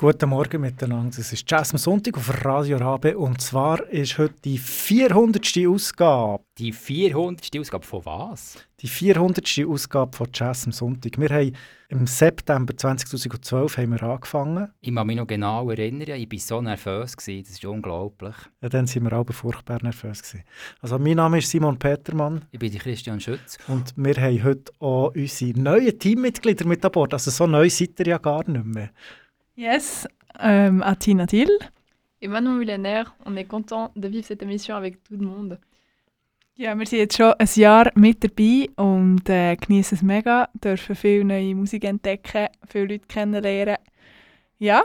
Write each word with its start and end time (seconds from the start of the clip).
Guten 0.00 0.28
Morgen 0.28 0.60
miteinander. 0.60 1.18
Es 1.18 1.32
ist 1.32 1.50
Jazz 1.50 1.72
am 1.72 1.78
Sonntag 1.78 2.16
auf 2.16 2.44
Radio 2.44 2.76
Rabe 2.76 3.18
und 3.18 3.40
zwar 3.40 3.84
ist 3.88 4.16
heute 4.16 4.36
die 4.44 4.56
400. 4.56 5.44
Ausgabe. 5.66 6.44
Die 6.56 6.70
400. 6.70 7.58
Ausgabe 7.58 7.84
von 7.84 8.06
was? 8.06 8.64
Die 8.78 8.86
400. 8.86 9.66
Ausgabe 9.66 10.16
von 10.16 10.28
Jazz 10.32 10.66
am 10.66 10.70
Sonntag. 10.70 11.18
Wir 11.18 11.30
haben 11.30 11.52
im 11.88 12.06
September 12.06 12.76
2012 12.76 13.76
haben 13.76 13.90
wir 13.90 14.02
angefangen. 14.04 14.68
Ich 14.80 14.94
kann 14.94 15.04
mich 15.04 15.16
noch 15.16 15.26
genau 15.26 15.68
erinnern, 15.68 16.08
ich 16.10 16.30
war 16.30 16.38
so 16.38 16.62
nervös, 16.62 17.16
gewesen, 17.16 17.42
das 17.42 17.54
ist 17.54 17.64
unglaublich. 17.64 18.36
Ja, 18.60 18.68
dann 18.68 18.88
waren 18.88 19.02
wir 19.02 19.12
alle 19.12 19.32
furchtbar 19.32 19.82
nervös. 19.82 20.22
Gewesen. 20.22 20.44
Also 20.80 20.96
mein 21.00 21.16
Name 21.16 21.38
ist 21.38 21.50
Simon 21.50 21.76
Petermann. 21.76 22.44
Ich 22.52 22.60
bin 22.60 22.72
Christian 22.72 23.18
Schütz. 23.18 23.58
Und 23.66 23.94
wir 23.96 24.14
haben 24.14 24.44
heute 24.44 24.72
auch 24.78 25.12
unsere 25.16 25.58
neuen 25.58 25.98
Teammitglieder 25.98 26.68
mit 26.68 26.84
an 26.84 26.92
Bord. 26.92 27.14
Also 27.14 27.32
so 27.32 27.48
neu 27.48 27.68
seid 27.68 27.98
ihr 27.98 28.06
ja 28.06 28.18
gar 28.18 28.48
nicht 28.48 28.64
mehr. 28.64 28.90
Yes, 29.58 30.06
ähm, 30.38 30.84
Atina 30.84 31.26
Dill. 31.26 31.50
Et 32.20 32.28
Manon 32.28 32.52
Mullener, 32.52 33.06
on 33.26 33.36
est 33.36 33.48
content 33.48 33.90
de 33.96 34.06
vivre 34.06 34.24
cette 34.24 34.40
émission 34.40 34.76
avec 34.76 35.02
tout 35.02 35.16
le 35.16 35.26
monde. 35.26 35.58
Ja, 36.54 36.76
wir 36.78 36.86
sind 36.86 37.00
jetzt 37.00 37.16
schon 37.16 37.32
ein 37.36 37.48
Jahr 37.56 37.90
mit 37.96 38.22
dabei 38.22 38.68
und 38.76 39.28
äh, 39.28 39.56
genießen 39.56 39.96
es 39.96 40.02
mega, 40.02 40.48
dürfen 40.54 40.94
viel 40.94 41.24
neue 41.24 41.56
Musik 41.56 41.82
entdecken, 41.82 42.46
viele 42.68 42.86
Leute 42.86 43.06
kennenlernen. 43.08 43.78
Ja, 44.60 44.84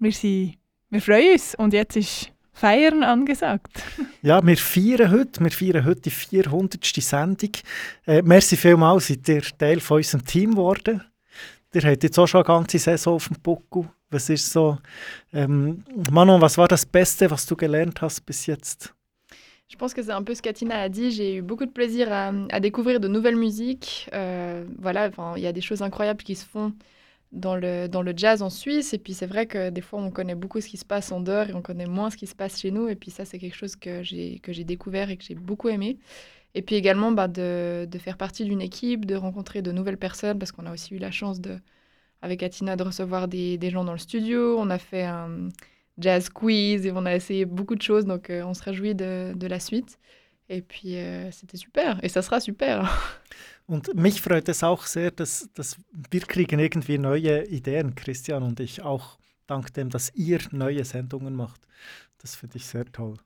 wir, 0.00 0.10
sind, 0.10 0.56
wir 0.90 1.00
freuen 1.00 1.34
uns 1.34 1.54
und 1.54 1.72
jetzt 1.72 1.96
ist 1.96 2.32
Feiern 2.54 3.04
angesagt. 3.04 3.84
ja, 4.22 4.44
wir 4.44 4.56
feiern 4.56 5.12
heute, 5.12 5.44
wir 5.44 5.52
feiern 5.52 5.84
heute 5.84 6.00
die 6.00 6.10
400. 6.10 6.84
Sendung. 6.84 7.52
Äh, 8.04 8.22
merci 8.22 8.56
vielmals, 8.56 9.06
seid 9.06 9.28
ihr 9.28 9.42
Teil 9.42 9.78
von 9.78 9.98
unserem 9.98 10.24
Team 10.24 10.50
geworden. 10.56 11.04
Jetzt 11.84 12.18
auch 12.18 12.26
schon 12.26 12.44
eine 12.44 12.64
Saison 12.68 13.14
auf 13.14 13.28
dem 13.28 13.36
Buckel. 13.42 13.84
Ähm, 15.32 15.84
Manon, 16.10 16.40
was 16.40 16.56
war 16.56 16.68
das 16.68 16.86
Beste, 16.86 17.30
was 17.30 17.44
du 17.44 17.56
gelernt 17.56 18.00
hast? 18.00 18.22
Je 19.68 19.76
pense 19.76 19.94
que 19.94 20.02
c'est 20.02 20.12
un 20.12 20.22
peu 20.22 20.34
ce 20.34 20.40
qu'Atina 20.42 20.80
a 20.80 20.88
dit. 20.88 21.10
J'ai 21.10 21.36
eu 21.36 21.42
beaucoup 21.42 21.66
de 21.66 21.72
plaisir 21.72 22.12
à, 22.12 22.32
à 22.50 22.60
découvrir 22.60 23.00
de 23.00 23.08
nouvelles 23.08 23.36
musiques. 23.36 24.08
Euh, 24.14 24.64
voilà, 24.78 25.10
il 25.36 25.42
y 25.42 25.46
a 25.46 25.52
des 25.52 25.60
choses 25.60 25.82
incroyables 25.82 26.22
qui 26.22 26.36
se 26.36 26.46
font 26.46 26.72
dans 27.32 27.56
le, 27.56 27.88
dans 27.88 28.02
le 28.02 28.12
jazz 28.16 28.42
en 28.42 28.50
Suisse. 28.50 28.94
Et 28.94 28.98
puis 28.98 29.12
c'est 29.12 29.26
vrai 29.26 29.46
que 29.46 29.70
des 29.70 29.80
fois, 29.80 30.00
on 30.00 30.10
connaît 30.10 30.36
beaucoup 30.36 30.60
ce 30.60 30.68
qui 30.68 30.76
se 30.76 30.84
passe 30.84 31.10
en 31.10 31.20
dehors 31.20 31.48
et 31.50 31.54
on 31.54 31.62
connaît 31.62 31.86
moins 31.86 32.10
ce 32.10 32.16
qui 32.16 32.28
se 32.28 32.34
passe 32.36 32.60
chez 32.60 32.70
nous. 32.70 32.88
Et 32.88 32.94
puis 32.94 33.10
ça, 33.10 33.24
c'est 33.24 33.38
quelque 33.38 33.56
chose 33.56 33.74
que 33.74 34.02
j'ai 34.02 34.64
découvert 34.64 35.10
et 35.10 35.16
que 35.16 35.24
j'ai 35.24 35.34
beaucoup 35.34 35.68
aimé. 35.68 35.98
Et 36.56 36.62
puis 36.62 36.74
également 36.74 37.12
bah, 37.12 37.28
de, 37.28 37.86
de, 37.88 37.98
faire 37.98 38.16
partie 38.16 38.46
d'une 38.46 38.62
équipe, 38.62 39.04
de 39.04 39.14
rencontrer 39.14 39.60
de 39.60 39.72
nouvelles 39.72 39.98
personnes, 39.98 40.38
parce 40.38 40.52
qu'on 40.52 40.64
a 40.64 40.72
aussi 40.72 40.94
eu 40.94 40.98
la 40.98 41.10
chance 41.10 41.38
de, 41.38 41.58
avec 42.22 42.42
Atina 42.42 42.76
de 42.76 42.82
recevoir 42.82 43.28
des, 43.28 43.58
des, 43.58 43.68
gens 43.68 43.84
dans 43.84 43.92
le 43.92 43.98
studio. 43.98 44.56
On 44.58 44.70
a 44.70 44.78
fait 44.78 45.04
un 45.04 45.50
jazz 45.98 46.30
quiz 46.30 46.86
et 46.86 46.92
on 46.92 47.04
a 47.04 47.14
essayé 47.14 47.44
beaucoup 47.44 47.74
de 47.74 47.82
choses, 47.82 48.06
donc 48.06 48.30
euh, 48.30 48.42
on 48.42 48.54
se 48.54 48.62
réjouit 48.62 48.94
de, 48.94 49.34
de, 49.36 49.46
la 49.46 49.60
suite. 49.60 49.98
Et 50.48 50.62
puis 50.62 50.96
euh, 50.96 51.30
c'était 51.30 51.58
super 51.58 52.02
et 52.02 52.08
ça 52.08 52.22
sera 52.22 52.40
super. 52.40 52.88
Und 53.68 53.94
mich 53.94 54.22
freut 54.22 54.48
es 54.48 54.62
auch 54.62 54.86
sehr, 54.86 55.10
dass, 55.10 55.50
dass 55.54 55.76
wir 56.10 56.20
kriegen 56.20 56.60
irgendwie 56.60 56.98
neue 56.98 57.44
Ideen, 57.48 57.96
Christian 57.96 58.44
und 58.44 58.60
ich, 58.60 58.80
auch 58.80 59.18
dank 59.48 59.74
dem, 59.74 59.90
dass 59.90 60.12
ihr 60.14 60.38
neue 60.52 60.84
Sendungen 60.84 61.34
macht. 61.34 61.60
Das 62.18 62.36
finde 62.36 62.58
ich 62.58 62.66
sehr 62.66 62.84
toll. 62.84 63.16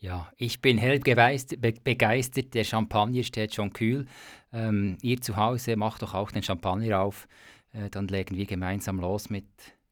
Ja, 0.00 0.32
ich 0.36 0.62
bin 0.62 0.78
hell 0.78 0.98
begeistert. 0.98 2.54
Der 2.54 2.64
Champagner 2.64 3.22
steht 3.22 3.54
schon 3.54 3.72
kühl. 3.72 4.06
Ähm, 4.50 4.96
ihr 5.02 5.20
zu 5.20 5.36
Hause 5.36 5.76
macht 5.76 6.00
doch 6.02 6.14
auch 6.14 6.32
den 6.32 6.42
Champagner 6.42 7.00
auf. 7.00 7.28
Äh, 7.72 7.90
dann 7.90 8.08
legen 8.08 8.36
wir 8.36 8.46
gemeinsam 8.46 8.98
los 8.98 9.28
mit 9.28 9.44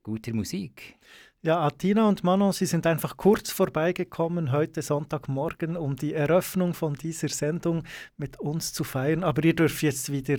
guter 0.03 0.33
Musik. 0.33 0.97
Ja, 1.43 1.61
Atina 1.61 2.09
und 2.09 2.25
Manon, 2.25 2.53
Sie 2.53 2.67
sind 2.67 2.87
einfach 2.87 3.17
kurz 3.17 3.53
vorbeigekommen 3.53 4.51
heute 4.51 4.83
Sonntagmorgen, 4.83 5.77
um 5.77 5.95
die 5.95 6.15
Eröffnung 6.15 6.75
von 6.75 6.95
dieser 6.95 7.29
Sendung 7.29 7.85
mit 8.17 8.41
uns 8.41 8.73
zu 8.73 8.85
feiern. 8.85 9.23
Aber 9.23 9.45
ihr 9.45 9.55
dürft 9.55 9.83
jetzt 9.83 10.11
wieder 10.11 10.39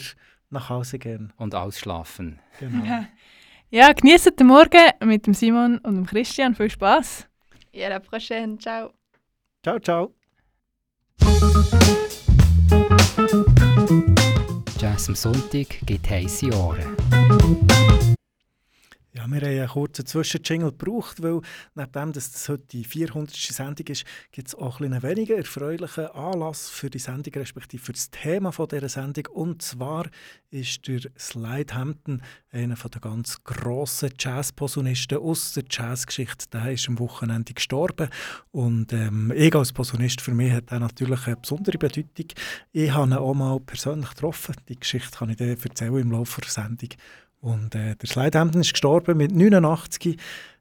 nach 0.50 0.70
Hause 0.70 0.98
gehen. 0.98 1.32
Und 1.38 1.54
ausschlafen. 1.54 2.40
Genau. 2.60 2.84
Ja, 2.84 3.08
ja 3.70 3.94
genießt 3.94 4.40
den 4.40 4.48
Morgen 4.48 4.92
mit 5.06 5.28
dem 5.28 5.36
Simon 5.36 5.78
und 5.78 5.96
dem 5.96 6.06
Christian. 6.08 6.56
Viel 6.56 6.72
Spaß. 6.72 7.28
À 7.72 7.88
la 7.88 8.00
prochaine. 8.00 8.58
Ciao. 8.58 8.99
Ciao, 9.62 9.78
ciao. 9.80 10.14
Jazz 14.80 15.10
am 15.10 15.16
Sonntag 15.16 15.68
gibt 15.86 16.10
heiße 16.10 16.48
Ohren. 16.54 16.96
Ja, 19.12 19.26
wir 19.26 19.42
haben 19.42 19.48
einen 19.48 19.68
kurzen 19.68 20.06
Zwischenjingle 20.06 20.72
gebraucht, 20.72 21.24
weil 21.24 21.42
nachdem 21.74 22.14
das, 22.14 22.32
das 22.32 22.48
heute 22.48 22.68
die 22.68 22.84
400. 22.84 23.36
Sendung 23.36 23.88
ist, 23.88 24.06
gibt 24.32 24.50
es 24.50 24.56
auch 24.56 24.82
einen 24.82 25.02
weniger 25.02 25.36
erfreulichen 25.36 26.06
Anlass 26.08 26.70
für 26.70 26.92
die 26.92 27.00
Sendung, 27.00 27.34
respektive 27.34 27.84
für 27.84 27.94
das 27.94 28.12
Thema 28.12 28.52
dieser 28.52 28.88
Sendung. 28.88 29.26
Und 29.34 29.64
zwar 29.64 30.06
ist 30.52 30.88
der 30.88 31.02
Slide 31.18 31.74
Hampton 31.74 32.22
einer 32.52 32.76
der 32.76 33.02
ganz 33.02 33.44
grossen 33.44 34.12
Jazz-Posaunisten 34.20 35.18
aus 35.18 35.54
der 35.54 35.64
Jazzgeschichte. 35.68 36.46
Der 36.54 36.72
ist 36.72 36.88
am 36.88 37.00
Wochenende 37.00 37.56
gestorben 37.56 38.10
und 38.52 38.94
ähm, 38.94 39.34
ich 39.36 39.56
als 39.56 39.74
Posaunist, 39.74 40.22
für 40.22 40.36
mich 40.36 40.54
hat 40.54 40.72
er 40.72 40.82
natürlich 40.82 41.26
eine 41.26 41.38
besondere 41.38 41.80
Bedeutung. 41.80 42.28
Ich 42.74 42.92
habe 42.92 43.08
ihn 43.08 43.14
auch 43.14 43.34
mal 43.34 43.60
persönlich 43.60 44.10
getroffen. 44.12 44.54
Die 44.68 44.80
Geschichte 44.80 45.18
kann 45.18 45.32
ich 45.32 45.38
dir 45.38 45.48
erzählen 45.48 45.98
im 45.98 46.12
Laufe 46.12 46.42
der 46.42 46.52
Sendung. 46.52 46.90
Und 47.42 47.76
äh, 47.76 47.96
der 47.96 48.08
Slidehampton 48.08 48.62
ist 48.62 48.74
gestorben 48.74 49.18
mit 49.18 49.32
89. 49.32 50.18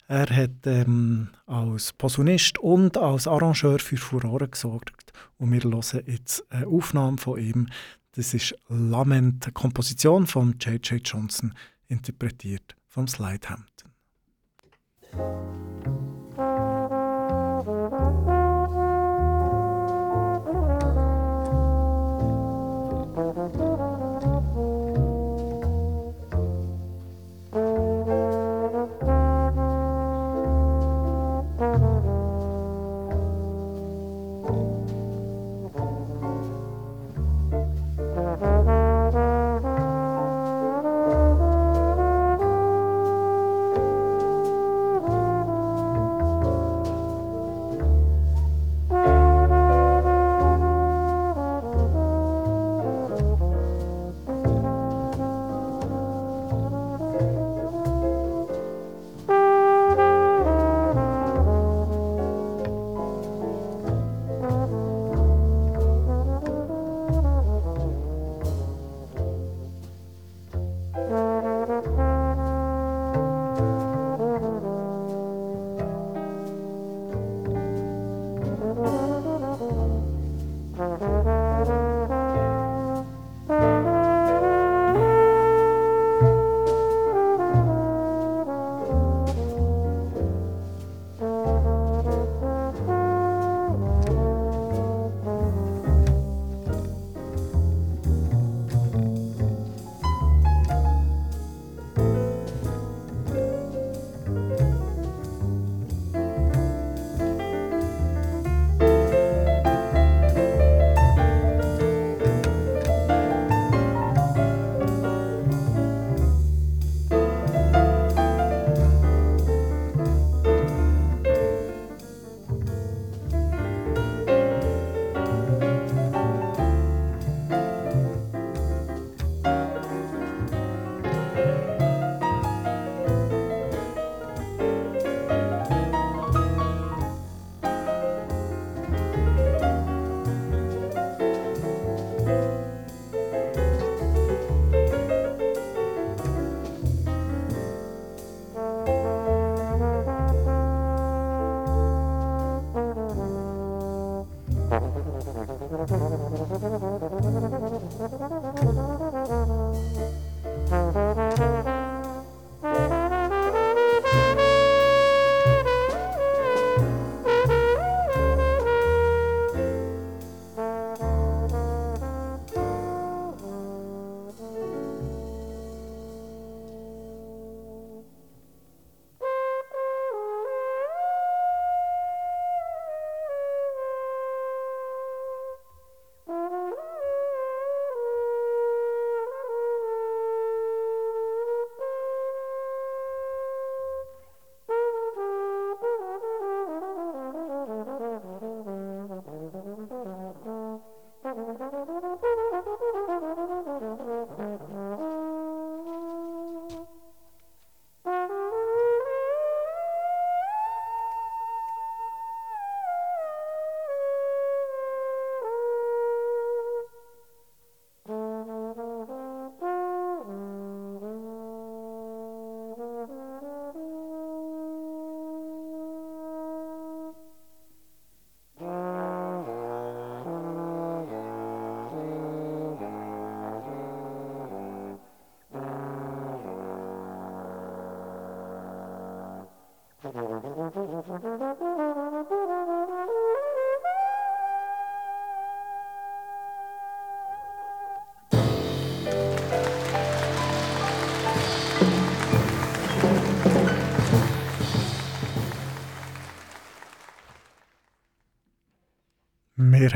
Er 0.06 0.26
hat 0.34 0.66
ähm, 0.66 1.28
als 1.46 1.92
Posaunist 1.92 2.58
und 2.58 2.96
als 2.96 3.28
Arrangeur 3.28 3.78
für 3.78 3.96
Furore 3.96 4.48
gesorgt. 4.48 5.12
Und 5.36 5.52
wir 5.52 5.60
hören 5.62 6.02
jetzt 6.06 6.50
eine 6.50 6.66
Aufnahme 6.66 7.18
von 7.18 7.38
ihm. 7.38 7.66
Das 8.12 8.32
ist 8.32 8.54
Lament, 8.68 9.44
eine 9.44 9.52
Komposition 9.52 10.26
von 10.26 10.56
J.J. 10.58 11.06
Johnson, 11.06 11.52
interpretiert 11.88 12.74
vom 12.86 13.06
Slidehampton. 13.06 13.92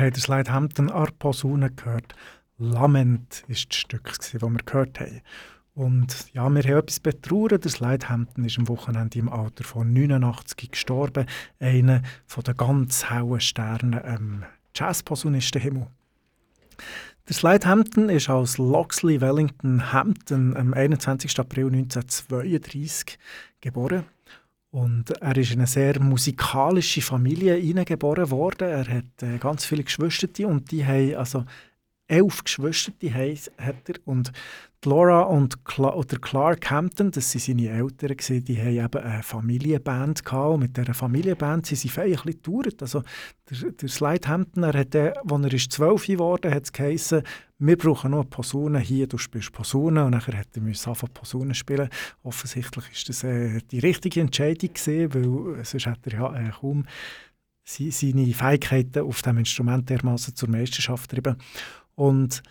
Haben 0.02 0.12
das 0.12 0.28
Leithampton 0.28 0.90
an 0.90 1.76
gehört. 1.76 2.14
Lament 2.58 3.44
war 3.46 3.48
das 3.48 3.76
Stück, 3.76 4.12
das 4.16 4.34
wir 4.34 4.40
gehört 4.40 5.00
haben. 5.00 5.20
Und 5.74 6.26
ja, 6.34 6.48
wir 6.50 6.62
haben 6.62 6.78
etwas 6.78 7.00
betrauern. 7.00 7.60
Das 7.60 7.80
Leithampton 7.80 8.44
ist 8.44 8.58
am 8.58 8.68
Wochenende 8.68 9.18
im 9.18 9.28
Alter 9.28 9.64
von 9.64 9.92
89 9.92 10.70
gestorben. 10.70 11.26
Einer 11.60 12.02
der 12.44 12.54
ganz 12.54 13.10
hellen 13.10 13.40
Sterne 13.40 14.04
am 14.04 14.44
Jazz-Posaunistenhimmel. 14.74 15.86
Der 17.28 17.36
Leithampton 17.40 18.08
ist 18.08 18.28
als 18.28 18.58
Loxley 18.58 19.20
Wellington 19.20 19.92
Hampton 19.92 20.56
am 20.56 20.74
21. 20.74 21.38
April 21.38 21.66
1932 21.66 23.18
geboren. 23.60 24.04
Und 24.72 25.10
er 25.20 25.36
ist 25.36 25.52
in 25.52 25.58
eine 25.58 25.66
sehr 25.66 26.00
musikalische 26.00 27.02
Familie 27.02 27.56
hineingeboren 27.56 28.30
worden. 28.30 28.68
Er 28.68 28.88
hat 28.88 29.22
äh, 29.22 29.36
ganz 29.38 29.66
viele 29.66 29.84
Geschwister 29.84 30.48
und 30.48 30.70
die 30.70 30.84
haben 30.84 31.14
also 31.14 31.44
elf 32.06 32.42
Geschwister 32.42 32.92
die 33.00 33.12
hat 33.12 33.88
er. 33.88 33.94
Und 34.06 34.32
Laura 34.84 35.22
und 35.22 35.64
Cla 35.64 35.94
oder 35.94 36.18
Clark 36.18 36.70
Hampton, 36.70 37.10
das 37.10 37.34
waren 37.34 37.40
seine 37.40 37.68
Eltern, 37.68 38.16
gewesen, 38.16 38.44
die 38.44 38.58
haben 38.58 38.84
eben 38.84 39.04
eine 39.04 39.22
Familienband 39.22 40.24
gehabt. 40.24 40.54
Und 40.54 40.60
mit 40.60 40.76
dieser 40.76 40.94
Familienband 40.94 41.66
sind 41.66 41.78
sie 41.78 41.88
fein 41.90 42.16
ein 42.16 42.18
bisschen 42.24 42.72
Also 42.80 43.02
der, 43.50 43.72
der 43.72 43.88
Slide 43.88 44.26
Hampton, 44.26 44.62
er 44.62 44.72
hat, 44.72 44.96
als 44.96 45.44
er 45.44 45.52
ist 45.52 45.72
zwölf 45.72 46.06
geworden 46.06 46.52
hat 46.52 46.64
es 46.64 46.72
geheißen, 46.72 47.22
wir 47.64 47.78
brauchen 47.78 48.12
eine 48.12 48.24
Posaune 48.24 48.80
hier, 48.80 49.06
du 49.06 49.18
spielst 49.18 49.52
Posaune. 49.52 50.04
Und 50.04 50.12
dann 50.12 50.26
hat 50.26 50.48
er 50.56 50.62
anfangen 50.62 51.14
Posaune 51.14 51.54
spielen. 51.54 51.88
Offensichtlich 52.24 52.84
war 52.84 52.92
das 53.06 53.24
äh, 53.24 53.60
die 53.70 53.78
richtige 53.78 54.20
Entscheidung 54.20 54.74
gewesen, 54.74 55.14
weil 55.14 55.64
sonst 55.64 55.86
hätte 55.86 56.10
er 56.10 56.12
ja 56.12 56.34
äh, 56.34 56.50
kaum 56.50 56.84
seine 57.64 58.34
Fähigkeiten 58.34 59.02
auf 59.04 59.22
diesem 59.22 59.38
Instrument 59.38 59.88
dermaßen 59.88 60.34
zur 60.34 60.48
Meisterschaft 60.48 61.08
getrieben. 61.08 61.36
Und 61.94 62.42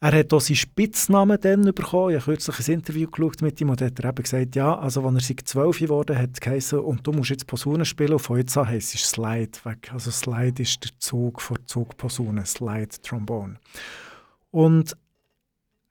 er 0.00 0.12
hat 0.12 0.32
auch 0.32 0.40
seinen 0.40 0.56
Spitznamen 0.56 1.40
dann 1.40 1.62
bekommen. 1.72 2.10
Ich 2.10 2.20
habe 2.20 2.32
kürzlich 2.32 2.68
ein 2.68 2.74
Interview 2.74 3.08
geschaut 3.08 3.40
mit 3.42 3.60
ihm 3.60 3.70
und 3.70 3.80
hat 3.80 3.98
er 4.00 4.08
eben 4.08 4.22
gesagt, 4.22 4.56
ja, 4.56 4.76
also 4.76 5.06
als 5.06 5.30
er 5.30 5.36
zwölf 5.44 5.78
geworden 5.78 6.18
hat, 6.18 6.40
geheißen, 6.40 6.80
und 6.80 7.06
du 7.06 7.12
musst 7.12 7.30
jetzt 7.30 7.46
Posaune 7.46 7.84
spielen 7.84 8.14
und 8.14 8.18
von 8.18 8.38
jetzt 8.38 8.56
an 8.58 8.66
heisst 8.66 8.94
es 8.94 9.08
Slide 9.08 9.52
weg. 9.62 9.90
Also 9.92 10.10
Slide 10.10 10.60
ist 10.60 10.82
der 10.82 10.90
Zug 10.98 11.40
von 11.40 11.58
Zugposaune, 11.64 12.44
Slide 12.44 12.88
Trombone. 13.02 13.58
Und 14.50 14.96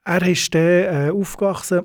er 0.04 0.22
ist 0.26 0.54
dann 0.54 0.62
äh, 0.62 1.10
aufgewachsen 1.12 1.82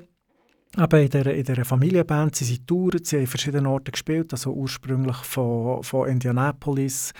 aber 0.76 1.00
in 1.00 1.10
dieser, 1.10 1.34
in 1.34 1.44
dieser 1.44 1.64
Familienband, 1.66 2.34
sie 2.34 2.44
sind 2.44 2.66
touren, 2.66 3.04
sie 3.04 3.16
haben 3.16 3.22
in 3.22 3.26
verschiedenen 3.26 3.66
Orten 3.66 3.92
gespielt, 3.92 4.32
also 4.32 4.52
ursprünglich 4.52 5.16
von, 5.16 5.82
von 5.82 6.08
Indianapolis, 6.08 7.12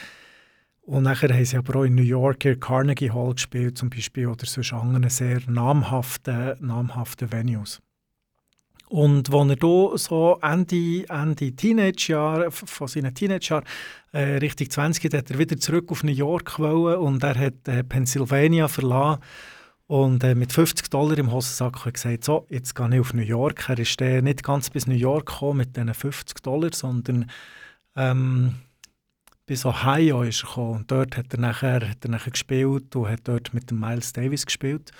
und 0.85 1.05
nachher 1.05 1.33
haben 1.33 1.45
sie 1.45 1.57
aber 1.57 1.77
auch 1.77 1.85
in 1.85 1.95
New 1.95 2.03
York 2.03 2.45
in 2.45 2.59
Carnegie 2.59 3.11
Hall 3.11 3.35
gespielt 3.35 3.79
zum 3.79 3.89
Beispiel 3.89 4.27
oder 4.27 4.47
sonst 4.47 4.73
anderen 4.73 5.09
sehr 5.11 5.41
namhaften, 5.47 6.57
namhaften 6.61 7.31
Venues. 7.31 7.81
Und 8.93 9.33
als 9.33 9.49
er 9.49 9.57
da 9.57 9.97
so 9.97 10.39
Ende, 10.43 11.09
Ende 11.09 11.53
Teenagejahr, 11.53 12.51
von 12.51 12.87
seinen 12.87 13.15
Teenagejahren 13.15 13.65
äh, 14.13 14.37
Richtung 14.37 14.69
20 14.69 15.15
hat 15.15 15.31
er 15.31 15.39
wieder 15.39 15.57
zurück 15.57 15.91
auf 15.91 16.05
New 16.05 16.13
York 16.13 16.59
wollen 16.59 16.99
und 16.99 17.23
er 17.25 17.39
hat 17.39 17.67
äh, 17.69 17.85
Pennsylvania 17.85 18.69
verlassen 18.69 19.23
und 19.87 20.23
äh, 20.25 20.35
mit 20.35 20.53
50 20.53 20.91
Dollar 20.91 21.17
im 21.17 21.33
Hosensack 21.33 21.91
gesagt, 21.91 22.25
so, 22.25 22.47
jetzt 22.51 22.75
gehe 22.75 22.91
ich 22.93 23.01
auf 23.01 23.15
New 23.15 23.23
York. 23.23 23.67
Er 23.71 23.79
ist 23.79 23.99
äh, 24.03 24.21
nicht 24.21 24.43
ganz 24.43 24.69
bis 24.69 24.87
New 24.87 24.95
York 24.95 25.25
gekommen 25.25 25.57
mit 25.57 25.75
diesen 25.75 25.95
50 25.95 26.43
Dollar, 26.43 26.71
sondern 26.75 27.31
ähm, 27.97 28.57
bis 29.47 29.65
Ohio 29.65 30.23
ist 30.23 30.43
er 30.43 30.49
gekommen. 30.49 30.77
Und 30.81 30.91
dort 30.91 31.17
hat 31.17 31.33
er, 31.33 31.41
nachher, 31.41 31.89
hat 31.89 32.05
er 32.05 32.11
nachher 32.11 32.33
gespielt 32.33 32.95
und 32.95 33.09
hat 33.09 33.21
dort 33.25 33.55
mit 33.55 33.71
dem 33.71 33.81
Miles 33.81 34.13
Davis 34.13 34.45
gespielt. 34.45 34.93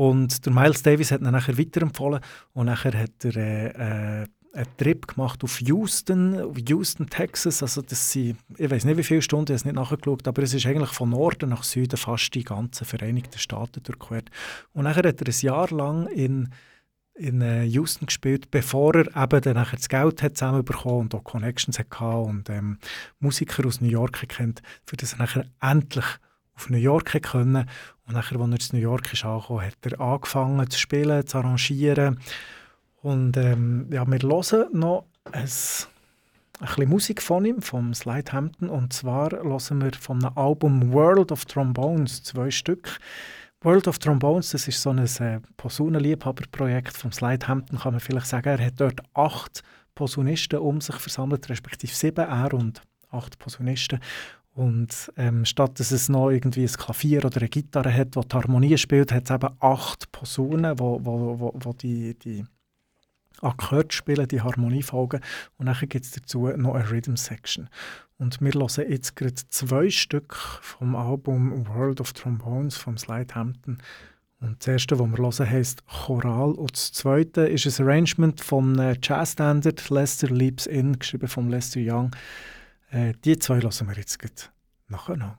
Und 0.00 0.46
der 0.46 0.52
Miles 0.54 0.82
Davis 0.82 1.12
hat 1.12 1.20
ihn 1.20 1.30
nachher 1.30 1.58
weiterempfohlen 1.58 2.20
und 2.54 2.64
nachher 2.64 2.98
hat 2.98 3.22
er 3.22 3.36
äh, 3.36 3.66
äh, 4.22 4.26
einen 4.54 4.76
Trip 4.78 5.06
gemacht 5.06 5.44
auf 5.44 5.60
Houston, 5.60 6.54
Houston, 6.66 7.06
Texas. 7.10 7.62
Also 7.62 7.82
das 7.82 8.10
sind, 8.10 8.38
ich 8.56 8.70
weiß 8.70 8.86
nicht 8.86 8.96
wie 8.96 9.02
viele 9.02 9.20
Stunden, 9.20 9.52
ich 9.52 9.56
habe 9.56 9.56
es 9.56 9.64
nicht 9.66 9.74
nachgeschaut, 9.74 10.26
aber 10.26 10.42
es 10.42 10.54
ist 10.54 10.64
eigentlich 10.64 10.88
von 10.88 11.10
Norden 11.10 11.50
nach 11.50 11.64
Süden 11.64 11.98
fast 11.98 12.34
die 12.34 12.44
ganzen 12.44 12.86
Vereinigten 12.86 13.38
Staaten 13.38 13.82
durchquert. 13.82 14.30
Und 14.72 14.84
nachher 14.84 15.06
hat 15.06 15.20
er 15.20 15.28
ein 15.28 15.40
Jahr 15.42 15.68
lang 15.70 16.06
in 16.06 16.48
in 17.14 17.42
äh, 17.42 17.64
Houston 17.64 18.06
gespielt, 18.06 18.50
bevor 18.50 18.94
er 18.94 19.22
eben 19.22 19.42
dann 19.42 19.66
das 19.70 19.90
Geld 19.90 20.22
hat 20.22 20.38
zusammenbekommen 20.38 21.00
und 21.00 21.14
auch 21.14 21.24
Connections 21.24 21.78
hatte 21.78 22.06
und 22.06 22.48
ähm, 22.48 22.78
Musiker 23.18 23.66
aus 23.66 23.82
New 23.82 23.90
York 23.90 24.26
kennt, 24.28 24.62
für 24.86 24.96
das 24.96 25.12
er 25.12 25.18
nachher 25.18 25.44
endlich 25.60 26.06
auf 26.60 26.68
New 26.68 26.76
York 26.76 27.22
können. 27.22 27.68
Und 28.06 28.14
nachher, 28.14 28.38
als 28.38 28.50
er 28.50 28.74
in 28.74 28.80
New 28.80 28.82
York 28.82 29.12
angekommen, 29.24 29.62
hat 29.62 29.76
er 29.82 30.00
angefangen 30.00 30.70
zu 30.70 30.78
spielen, 30.78 31.26
zu 31.26 31.38
arrangieren. 31.38 32.20
Und 33.02 33.36
ähm, 33.38 33.86
ja, 33.90 34.06
wir 34.06 34.18
hören 34.18 34.68
noch 34.72 35.06
ein, 35.32 35.40
ein 35.42 35.46
bisschen 36.60 36.88
Musik 36.88 37.22
von 37.22 37.44
ihm, 37.46 37.62
vom 37.62 37.94
Slide 37.94 38.32
Hampton. 38.32 38.68
Und 38.68 38.92
zwar 38.92 39.30
hören 39.30 39.82
wir 39.82 39.92
vom 39.98 40.22
Album 40.36 40.92
World 40.92 41.32
of 41.32 41.46
Trombones 41.46 42.22
zwei 42.22 42.50
Stück. 42.50 42.98
World 43.62 43.88
of 43.88 43.98
Trombones, 43.98 44.50
das 44.50 44.68
ist 44.68 44.80
so 44.80 44.90
ein 44.90 44.98
äh, 44.98 45.40
Posaunenliebhaberprojekt 45.56 46.96
vom 46.96 47.12
Slide 47.12 47.46
Hampton, 47.46 47.78
kann 47.78 47.92
man 47.92 48.00
vielleicht 48.00 48.26
sagen. 48.26 48.48
Er 48.48 48.66
hat 48.66 48.80
dort 48.80 49.00
acht 49.14 49.62
Posaunisten 49.94 50.58
um 50.58 50.80
sich 50.80 50.96
versammelt, 50.96 51.48
respektive 51.48 51.92
sieben, 51.92 52.26
er 52.26 52.54
und 52.54 52.82
acht 53.10 53.38
Posaunisten. 53.38 54.00
Und 54.60 55.10
ähm, 55.16 55.46
statt 55.46 55.80
dass 55.80 55.90
es 55.90 56.10
noch 56.10 56.28
irgendwie 56.28 56.64
ein 56.64 56.74
Klavier 56.74 57.24
oder 57.24 57.38
eine 57.38 57.48
Gitarre 57.48 57.94
hat, 57.94 58.14
die 58.14 58.20
die 58.20 58.36
Harmonie 58.36 58.76
spielt, 58.76 59.10
hat 59.10 59.24
es 59.24 59.34
eben 59.34 59.48
acht 59.58 60.12
Posaunen, 60.12 60.78
wo, 60.78 61.00
wo, 61.02 61.40
wo, 61.40 61.54
wo 61.54 61.72
die, 61.72 62.14
die 62.18 62.44
Akkord 63.40 63.94
spielen, 63.94 64.28
die 64.28 64.42
Harmoniefolgen. 64.42 65.22
Und 65.56 65.64
dann 65.64 65.76
gibt 65.88 66.04
es 66.04 66.10
dazu 66.10 66.48
noch 66.48 66.74
eine 66.74 66.90
Rhythm 66.90 67.16
Section. 67.16 67.70
Und 68.18 68.42
wir 68.42 68.52
hören 68.52 68.90
jetzt 68.90 69.16
gerade 69.16 69.34
zwei 69.48 69.88
Stück 69.88 70.34
vom 70.34 70.94
Album 70.94 71.66
World 71.66 72.02
of 72.02 72.12
Trombones 72.12 72.76
von 72.76 72.98
Slide 72.98 73.34
Hampton. 73.34 73.78
Und 74.42 74.58
das 74.60 74.68
erste, 74.68 74.98
was 74.98 75.08
wir 75.08 75.16
hören, 75.16 75.50
heisst 75.50 75.86
Choral. 75.86 76.50
Und 76.52 76.72
das 76.72 76.92
zweite 76.92 77.46
ist 77.46 77.64
ein 77.64 77.86
Arrangement 77.86 78.38
vom 78.42 78.78
Jazz-Standard 79.00 79.88
Lester 79.88 80.28
Leaps 80.28 80.66
In, 80.66 80.98
geschrieben 80.98 81.28
von 81.28 81.48
Lester 81.48 81.80
Young. 81.82 82.10
Äh, 82.90 83.14
die 83.24 83.38
zwei 83.38 83.60
hören 83.60 83.88
wir 83.88 83.96
jetzt 83.96 84.18
gerade 84.18 84.34
nacheinander. 84.88 85.38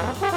Пока. 0.00 0.29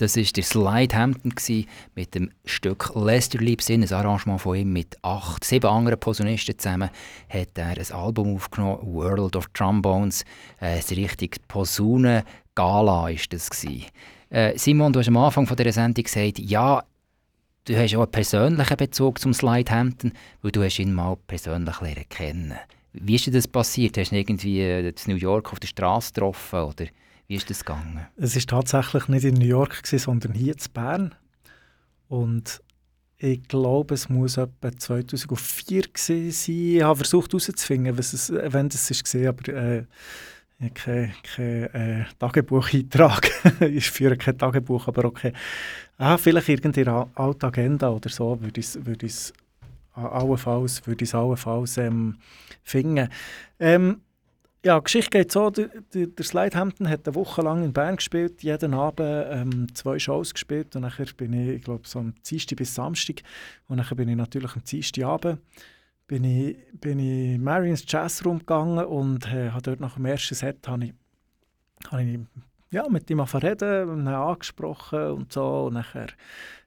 Das 0.00 0.16
war 0.16 0.22
der 0.24 0.42
Slide 0.42 0.96
Hampton 0.96 1.34
mit 1.94 2.14
dem 2.14 2.30
Stück 2.46 2.90
Lester 2.94 3.38
Liebsinn, 3.38 3.82
ein 3.82 3.92
Arrangement 3.92 4.40
von 4.40 4.56
ihm 4.56 4.72
mit 4.72 4.96
acht, 5.02 5.44
sieben 5.44 5.66
anderen 5.66 6.00
Posaunisten 6.00 6.58
zusammen. 6.58 6.88
Hat 7.28 7.48
er 7.56 7.66
ein 7.66 7.92
Album 7.92 8.34
aufgenommen, 8.34 8.78
World 8.80 9.36
of 9.36 9.48
Trombones. 9.52 10.24
Äh, 10.58 10.76
ein 10.76 10.94
richtig 10.96 11.46
Posaunen-Gala 11.48 13.02
war 13.02 13.10
das. 13.28 13.50
Äh, 14.30 14.56
Simon, 14.56 14.90
du 14.90 15.00
hast 15.00 15.08
am 15.08 15.18
Anfang 15.18 15.46
von 15.46 15.58
dieser 15.58 15.72
Sendung 15.72 16.02
gesagt, 16.02 16.38
ja, 16.38 16.82
du 17.66 17.76
hast 17.76 17.94
auch 17.94 18.00
einen 18.00 18.10
persönlichen 18.10 18.76
Bezug 18.78 19.18
zum 19.18 19.34
Slide 19.34 19.70
Hampton, 19.70 20.14
weil 20.40 20.52
du 20.52 20.64
hast 20.64 20.78
ihn 20.78 20.94
mal 20.94 21.18
persönlich 21.26 21.78
lernen 21.78 22.08
kennen. 22.08 22.54
Wie 22.94 23.16
ist 23.16 23.26
dir 23.26 23.32
das 23.32 23.46
passiert? 23.46 23.98
Hast 23.98 24.12
du 24.12 24.16
irgendwie 24.16 24.62
in 24.62 24.94
New 25.08 25.16
York 25.16 25.52
auf 25.52 25.60
der 25.60 25.68
Straße 25.68 26.14
getroffen 26.14 26.58
oder 26.58 26.86
wie 27.30 27.36
ist 27.36 27.48
das 27.48 27.64
gegangen? 27.64 28.08
Es 28.16 28.34
war 28.34 28.42
tatsächlich 28.42 29.06
nicht 29.06 29.24
in 29.24 29.34
New 29.34 29.46
York, 29.46 29.84
gewesen, 29.84 29.98
sondern 30.00 30.32
hier 30.32 30.52
in 30.52 30.72
Bern. 30.74 31.14
Und 32.08 32.60
ich 33.18 33.46
glaube, 33.46 33.94
es 33.94 34.08
muss 34.08 34.36
etwa 34.36 34.76
2004 34.76 35.82
gewesen 35.82 36.32
sein. 36.32 36.76
Ich 36.76 36.82
habe 36.82 36.96
versucht 36.96 37.32
herauszufinden, 37.32 37.96
was 37.96 38.14
es, 38.14 38.32
wenn 38.32 38.68
das 38.68 38.90
war, 38.90 39.28
aber 39.28 39.48
äh, 39.48 39.84
kein, 40.74 41.14
kein 41.22 41.72
äh, 41.72 42.04
Tagebucheintrag. 42.18 43.30
ich 43.60 43.88
führe 43.92 44.16
kein 44.16 44.36
Tagebuch, 44.36 44.88
aber 44.88 45.04
okay. 45.04 45.32
Ah, 45.98 46.18
vielleicht 46.18 46.48
irgendeine 46.48 47.06
alte 47.14 47.46
Agenda 47.46 47.90
oder 47.90 48.08
so 48.08 48.40
würde 48.40 48.58
ich 48.58 48.66
es 48.66 48.84
würde 48.84 49.08
allenfalls, 49.94 50.84
würde 50.84 51.04
ich 51.04 51.14
allenfalls 51.14 51.76
ähm, 51.76 52.16
finden. 52.64 53.08
Ähm, 53.60 54.00
ja, 54.64 54.78
die 54.78 54.84
Geschichte 54.84 55.10
geht 55.10 55.32
so, 55.32 55.50
der, 55.50 55.68
der, 55.94 56.24
Slide 56.24 56.56
Hampton 56.56 56.88
hat 56.88 57.06
eine 57.06 57.14
Woche 57.14 57.42
lang 57.42 57.64
in 57.64 57.72
Bern 57.72 57.96
gespielt, 57.96 58.42
jeden 58.42 58.74
Abend 58.74 59.00
ähm, 59.00 59.74
zwei 59.74 59.98
Shows 59.98 60.34
gespielt 60.34 60.76
und 60.76 60.82
nachher 60.82 61.06
bin 61.16 61.32
ich, 61.32 61.56
ich 61.56 61.62
glaube, 61.62 61.88
so 61.88 61.98
am 62.00 62.14
Dienstag 62.22 62.56
bis 62.56 62.74
Samstag 62.74 63.22
und 63.68 63.78
nachher 63.78 63.94
bin 63.94 64.08
ich 64.08 64.16
natürlich 64.16 64.54
am 64.54 64.64
Dienstagabend 64.64 65.40
bin 66.10 66.24
ich, 66.24 66.56
bin 66.72 66.98
ich 66.98 67.38
Mary 67.38 67.70
ins 67.70 67.84
Jazzroom 67.86 68.40
gegangen 68.40 68.84
und 68.84 69.32
äh, 69.32 69.50
habe 69.50 69.62
dort 69.62 69.78
nach 69.78 69.94
dem 69.94 70.06
ersten 70.06 70.34
Set 70.34 70.66
habe 70.66 70.86
ich, 70.86 70.94
habe 71.88 72.02
ich 72.02 72.18
ja, 72.72 72.88
mit 72.88 73.08
ihm 73.10 73.20
reden, 73.20 74.00
ihn 74.00 74.08
angesprochen 74.08 75.12
und 75.12 75.32
so 75.32 75.66
und 75.66 75.74
nachher 75.74 76.08
haben 76.08 76.10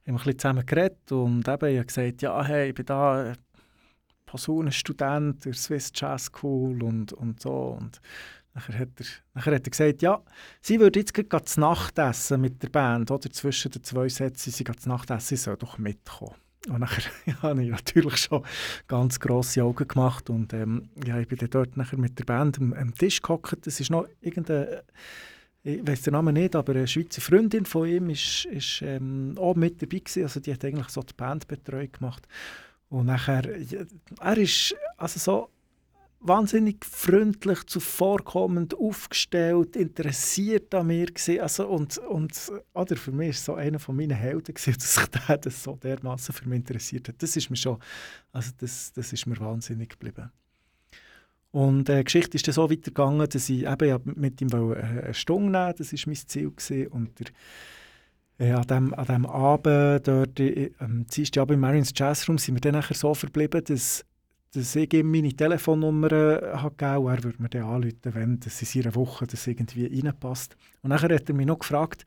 wir 0.05 0.13
ein 0.13 0.15
bisschen 0.15 0.39
zusammen 0.39 0.65
geredet 0.65 1.11
und 1.11 1.45
eben, 1.45 1.77
ich 1.77 1.87
gesagt, 1.87 2.21
ja, 2.21 2.41
hey, 2.41 2.69
ich 2.69 2.73
bin 2.73 2.85
da 2.85 3.33
Posaunenstudent 4.33 5.45
der 5.45 5.53
Swiss 5.53 5.91
Jazz 5.93 6.25
School 6.25 6.81
und, 6.81 7.13
und 7.13 7.39
so. 7.39 7.77
Und 7.79 8.01
nachher 8.55 8.79
hat, 8.79 8.89
er, 8.97 9.05
nachher 9.35 9.53
hat 9.53 9.67
er 9.67 9.69
gesagt, 9.69 10.01
ja, 10.01 10.23
sie 10.59 10.79
würde 10.79 10.99
jetzt 10.99 11.13
gerade 11.13 11.45
zu 11.45 11.59
Nacht 11.59 11.99
essen 11.99 12.41
mit 12.41 12.63
der 12.63 12.69
Band, 12.69 13.11
oder 13.11 13.29
zwischen 13.29 13.71
den 13.71 13.83
zwei 13.83 14.09
Sätzen, 14.09 14.51
sie 14.51 14.63
geht 14.63 14.79
zu 14.79 14.89
Nacht 14.89 15.11
essen, 15.11 15.27
sie 15.27 15.35
soll 15.35 15.57
doch 15.57 15.77
mitkommen. 15.77 16.33
Und 16.67 16.79
nachher 16.79 17.03
ja, 17.27 17.43
habe 17.43 17.63
ich 17.63 17.69
natürlich 17.69 18.17
schon 18.17 18.43
ganz 18.87 19.19
grosse 19.19 19.63
Augen 19.63 19.87
gemacht 19.87 20.31
und 20.31 20.51
ähm, 20.53 20.89
ja, 21.05 21.19
ich 21.19 21.27
bin 21.27 21.37
dann 21.37 21.51
dort 21.51 21.77
nachher 21.77 21.99
mit 21.99 22.17
der 22.17 22.25
Band 22.25 22.57
am, 22.57 22.73
am 22.73 22.95
Tisch 22.95 23.21
gehockt. 23.21 23.67
Das 23.67 23.79
ist 23.79 23.91
noch 23.91 24.07
irgendeine 24.19 24.83
ich 25.65 25.87
weiß 25.87 26.01
den 26.01 26.11
Namen 26.11 26.33
nicht, 26.33 26.57
aber 26.57 26.73
eine 26.73 26.87
Schweizer 26.87 27.21
Freundin 27.21 27.65
von 27.65 27.87
ihm 27.87 28.09
ist 28.09 28.81
ähm, 28.81 29.35
auch 29.37 29.55
mit 29.55 29.81
dabei 29.81 29.99
gewesen. 29.99 30.23
Also 30.23 30.41
die 30.41 30.51
hat 30.51 30.65
eigentlich 30.65 30.89
so 30.89 31.01
die 31.01 31.13
Bandbetreuung 31.13 31.89
gemacht. 31.89 32.27
Und 32.93 33.07
nachher, 33.07 33.43
er 34.21 34.37
ist 34.37 34.75
also 34.97 35.19
so 35.19 35.49
wahnsinnig 36.19 36.85
freundlich, 36.85 37.65
zuvorkommend, 37.65 38.75
aufgestellt, 38.77 39.75
interessiert 39.75 40.75
an 40.75 40.87
mir 40.87 41.07
gewesen. 41.07 41.39
Also 41.41 41.67
und, 41.69 41.97
und 41.97 42.51
oder 42.73 42.95
für 42.95 43.11
mich 43.11 43.29
ist 43.29 43.45
so 43.45 43.55
einer 43.55 43.79
von 43.79 43.95
meinen 43.95 44.15
Helden 44.15 44.53
gewesen, 44.53 44.73
dass 44.79 44.93
sich 44.93 45.07
der 45.07 45.37
das 45.39 45.63
so 45.63 45.75
dermaßen 45.75 46.35
für 46.35 46.47
mich 46.47 46.57
interessiert 46.57 47.07
hat. 47.07 47.15
Das 47.23 47.35
ist 47.35 47.49
mir 47.49 47.55
schon, 47.55 47.79
also 48.31 48.51
das, 48.59 48.93
das 48.93 49.11
ist 49.11 49.25
mir 49.25 49.39
wahnsinnig 49.39 49.89
geblieben. 49.89 50.31
Und 51.49 51.89
äh, 51.89 51.97
die 51.97 52.03
Geschichte 52.03 52.37
ist 52.37 52.47
dann 52.47 52.53
so 52.53 52.69
weitergegangen, 52.69 53.27
dass 53.27 53.49
ich 53.49 53.65
eben 53.65 54.01
mit 54.15 54.39
ihm 54.39 54.53
eine 54.53 55.13
Stunde 55.15 55.51
nehmen 55.51 55.73
das 55.75 55.91
war 55.93 55.99
mein 56.05 56.15
Ziel. 56.15 56.51
Gewesen. 56.51 56.87
Und 56.89 57.19
der, 57.19 57.27
äh, 58.43 58.51
an, 58.51 58.67
dem, 58.67 58.93
an 58.93 59.05
dem 59.05 59.25
Abend, 59.25 60.07
dort, 60.07 60.39
am 60.79 61.05
Dienstagabend 61.07 61.55
im 61.55 61.59
Marines 61.61 61.93
Jazzroom, 61.95 62.37
sind 62.37 62.55
wir 62.55 62.61
dann 62.61 62.73
nachher 62.73 62.95
so 62.95 63.13
verblieben, 63.13 63.63
dass, 63.63 64.05
dass 64.53 64.75
ich 64.75 64.93
ihm 64.93 65.11
meine 65.11 65.33
Telefonnummer 65.33 66.11
äh, 66.11 66.57
habe 66.57 66.75
gegeben 66.75 67.07
Er 67.07 67.23
würde 67.23 67.41
mir 67.41 67.49
dann 67.49 67.63
anrufen, 67.63 67.97
wenn 68.03 68.39
das 68.39 68.61
in 68.61 68.67
seiner 68.67 68.95
Woche 68.95 69.27
das 69.27 69.47
irgendwie 69.47 69.85
reinpasst. 69.85 70.55
Und 70.81 70.89
nachher 70.89 71.15
hat 71.15 71.29
er 71.29 71.35
mich 71.35 71.47
noch 71.47 71.59
gefragt, 71.59 72.05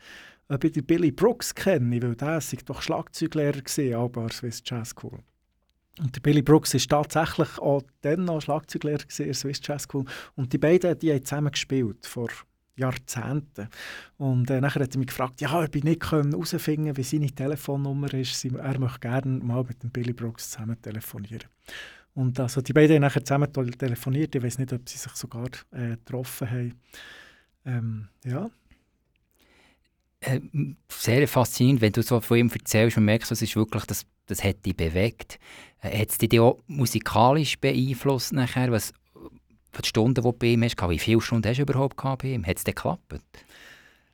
ob 0.48 0.62
ich 0.62 0.72
den 0.72 0.84
Billy 0.84 1.10
Brooks 1.10 1.54
kenne, 1.54 2.02
weil 2.02 2.14
der 2.14 2.28
war 2.28 2.58
doch 2.66 2.82
Schlagzeuglehrer 2.82 3.58
an 3.58 4.12
der 4.12 4.32
Swiss 4.32 4.62
Jazz 4.64 4.90
School. 4.90 5.18
Und 5.98 6.14
der 6.14 6.20
Billy 6.20 6.42
Brooks 6.42 6.74
war 6.74 7.02
tatsächlich 7.02 7.58
auch 7.58 7.82
dann 8.02 8.26
noch 8.26 8.42
Schlagzeuglehrer 8.42 9.04
in 9.18 9.24
der 9.24 9.34
Swiss 9.34 9.60
Jazz 9.62 9.84
School. 9.84 10.04
Und 10.34 10.52
die 10.52 10.58
beiden 10.58 10.98
die 10.98 11.12
haben 11.12 11.24
zusammen 11.24 11.50
gespielt 11.50 12.04
vor 12.06 12.28
Jahrzehnten. 12.76 13.68
Und 14.18 14.50
äh, 14.50 14.60
nachher 14.60 14.82
hat 14.82 14.94
er 14.94 14.98
mich 14.98 15.08
gefragt, 15.08 15.40
ja, 15.40 15.58
ob 15.60 15.74
ich 15.74 15.84
nicht 15.84 16.10
herausfinden 16.10 16.96
wie 16.96 17.02
seine 17.02 17.30
Telefonnummer 17.30 18.12
ist. 18.14 18.44
Er 18.44 18.78
möchte 18.78 19.00
gerne 19.00 19.38
mal 19.42 19.64
mit 19.64 19.82
dem 19.82 19.90
Billy 19.90 20.12
Brooks 20.12 20.50
zusammen 20.50 20.80
telefonieren. 20.80 21.48
Und 22.14 22.40
also 22.40 22.60
die 22.60 22.72
beiden 22.72 22.96
haben 22.96 23.02
nachher 23.02 23.24
zusammen 23.24 23.52
telefoniert. 23.52 24.34
Ich 24.34 24.42
weiß 24.42 24.58
nicht, 24.58 24.72
ob 24.72 24.88
sie 24.88 24.98
sich 24.98 25.12
sogar 25.12 25.48
äh, 25.72 25.90
getroffen 25.90 26.50
haben. 26.50 26.74
Ähm, 27.64 28.08
ja. 28.24 28.50
Äh, 30.20 30.40
sehr 30.88 31.28
faszinierend, 31.28 31.82
wenn 31.82 31.92
du 31.92 32.02
so 32.02 32.20
von 32.20 32.38
ihm 32.38 32.50
erzählst 32.50 32.96
und 32.96 33.04
merkst, 33.04 33.30
das 33.30 33.42
ist 33.42 33.54
wirklich, 33.54 33.84
das, 33.84 34.06
das 34.26 34.42
hat 34.42 34.64
dich 34.64 34.76
bewegt. 34.76 35.38
Äh, 35.82 36.00
hat 36.00 36.10
es 36.10 36.18
dich 36.18 36.40
auch 36.40 36.62
musikalisch 36.66 37.58
beeinflusst 37.58 38.32
nachher, 38.32 38.70
was 38.70 38.94
die 39.82 39.88
Stunden, 39.88 40.14
die 40.14 40.20
du 40.22 40.32
bei 40.32 40.46
ihm 40.48 40.62
hast, 40.62 40.76
wie 40.88 40.98
viele 40.98 41.20
Stunden 41.20 41.48
hast 41.48 41.58
du 41.58 41.62
überhaupt 41.62 41.96
bei 41.96 42.28
ihm? 42.28 42.46
Hat 42.46 42.56
es 42.56 42.64
denn 42.64 42.74
geklappt? 42.74 43.20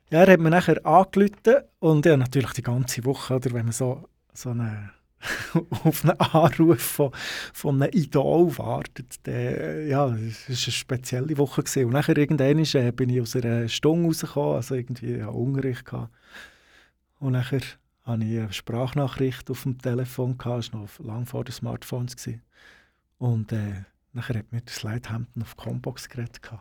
Ja, 0.09 0.23
er 0.23 0.33
hat 0.33 0.39
mir 0.39 0.49
nachher 0.51 0.85
angerufen 0.85 1.63
und 1.79 2.05
ja, 2.05 2.15
natürlich 2.17 2.51
die 2.51 2.61
ganze 2.61 3.03
Woche, 3.05 3.35
oder, 3.35 3.51
wenn 3.53 3.65
man 3.65 3.71
so, 3.71 4.07
so 4.33 4.49
eine, 4.51 4.91
auf 5.83 6.03
einen 6.03 6.19
Anruf 6.19 6.81
von, 6.81 7.11
von 7.53 7.81
einem 7.81 7.91
Idol 7.93 8.57
wartet, 8.57 9.15
dann, 9.23 9.87
ja, 9.87 10.07
das 10.09 10.17
war 10.17 10.47
eine 10.47 10.55
spezielle 10.55 11.37
Woche. 11.37 11.63
Gewesen. 11.63 11.85
Und 11.85 11.93
nachher 11.93 12.17
irgendwann 12.17 12.59
äh, 12.59 12.91
bin 12.91 13.09
ich 13.09 13.21
aus 13.21 13.35
einer 13.35 13.67
Stunde 13.67 14.07
rausgekommen, 14.07 14.55
also 14.55 14.75
irgendwie 14.75 15.17
ja, 15.17 15.29
Unterricht 15.29 15.85
gehabt. 15.85 16.13
Und 17.19 17.31
nachher 17.31 17.61
hatte 18.03 18.23
ich 18.23 18.39
eine 18.39 18.53
Sprachnachricht 18.53 19.49
auf 19.49 19.63
dem 19.63 19.79
Telefon, 19.79 20.37
gehabt, 20.37 20.65
das 20.65 20.73
war 20.73 20.81
noch 20.81 20.99
lange 20.99 21.25
vor 21.25 21.43
den 21.43 21.53
Smartphones. 21.53 22.17
Gewesen. 22.17 22.41
Und 23.17 23.51
äh, 23.51 23.83
Nachher 24.13 24.37
hat 24.37 24.51
mir 24.51 24.61
der 24.61 24.73
Slide 24.73 25.09
Hampton 25.09 25.41
auf 25.41 25.57
Combox 25.57 26.07
geredet. 26.07 26.39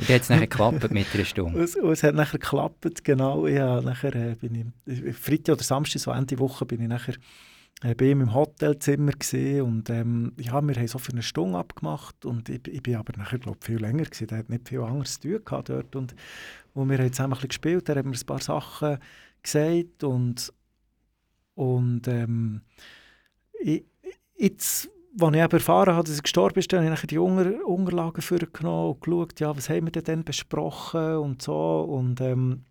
Und 0.00 0.08
hat 0.08 0.22
es 0.22 0.28
nachher 0.30 0.46
geklappt 0.46 0.90
mit 0.90 1.06
einer 1.14 1.24
Stunde? 1.24 1.62
Es, 1.62 1.76
es 1.76 2.02
hat 2.02 2.14
nachher 2.14 2.38
geklappt, 2.38 3.04
genau. 3.04 3.46
Ja, 3.46 3.80
nachher 3.82 4.14
äh, 4.14 4.34
bin 4.34 4.72
ich, 4.86 5.14
Freitag 5.14 5.54
oder 5.54 5.62
Samstag, 5.62 6.00
so 6.00 6.10
Ende 6.10 6.38
Woche, 6.38 6.64
bin 6.64 6.80
ich 6.80 6.88
nachher 6.88 7.14
äh, 7.82 7.94
bei 7.94 8.06
ihm 8.06 8.22
im 8.22 8.34
Hotelzimmer 8.34 9.12
gesehen 9.12 9.62
und 9.62 9.90
ähm, 9.90 10.32
ja, 10.38 10.60
wir 10.60 10.74
haben 10.74 10.88
so 10.88 10.98
für 10.98 11.12
eine 11.12 11.22
Stunde 11.22 11.58
abgemacht 11.58 12.24
und 12.24 12.48
ich, 12.48 12.66
ich 12.66 12.82
bin 12.82 12.96
aber 12.96 13.16
nachher, 13.16 13.38
glaube 13.38 13.58
viel 13.60 13.78
länger 13.78 14.04
gewesen. 14.04 14.28
Er 14.30 14.38
hat 14.38 14.48
nicht 14.48 14.68
viel 14.68 14.80
anderes 14.80 15.20
zu 15.20 15.28
tun 15.28 15.44
gehabt 15.44 15.68
dort 15.68 15.96
und, 15.96 16.14
und 16.74 16.90
wir 16.90 16.98
haben 16.98 17.12
zusammen 17.12 17.32
ein 17.32 17.36
bisschen 17.36 17.48
gespielt, 17.48 17.88
er 17.88 17.96
hat 17.96 18.06
mir 18.06 18.16
ein 18.16 18.26
paar 18.26 18.40
Sachen 18.40 18.98
gesagt 19.42 20.04
und, 20.04 20.52
und 21.54 22.08
ähm, 22.08 22.62
ich, 23.60 23.84
jetzt 24.36 24.90
als 25.22 25.34
ich 25.34 25.40
erfahren 25.40 25.94
habe, 25.94 26.08
dass 26.08 26.18
er 26.18 26.22
gestorben 26.22 26.58
ist, 26.58 26.72
habe 26.72 26.94
ich 26.94 27.00
die 27.02 27.18
Unter 27.18 27.66
Unterlagen 27.66 28.22
vorgenommen 28.22 28.94
und 28.94 29.00
geschaut, 29.00 29.40
ja, 29.40 29.56
was 29.56 29.68
haben 29.68 29.92
wir 29.92 30.02
denn 30.02 30.24
besprochen 30.24 31.16
und 31.16 31.42
so. 31.42 31.82
Und, 31.82 32.20
ähm, 32.20 32.64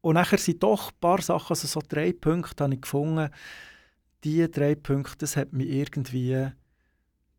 und 0.00 0.14
nachher 0.14 0.38
sind 0.38 0.62
doch 0.62 0.90
ein 0.90 0.98
paar 1.00 1.20
Sachen, 1.22 1.50
also 1.50 1.66
so 1.66 1.80
drei 1.86 2.12
Punkte 2.12 2.64
habe 2.64 2.74
ich 2.74 2.80
gefunden, 2.80 3.30
diese 4.24 4.48
drei 4.48 4.74
Punkte, 4.74 5.18
das 5.18 5.36
hat 5.36 5.52
mich 5.52 5.68
irgendwie, 5.68 6.48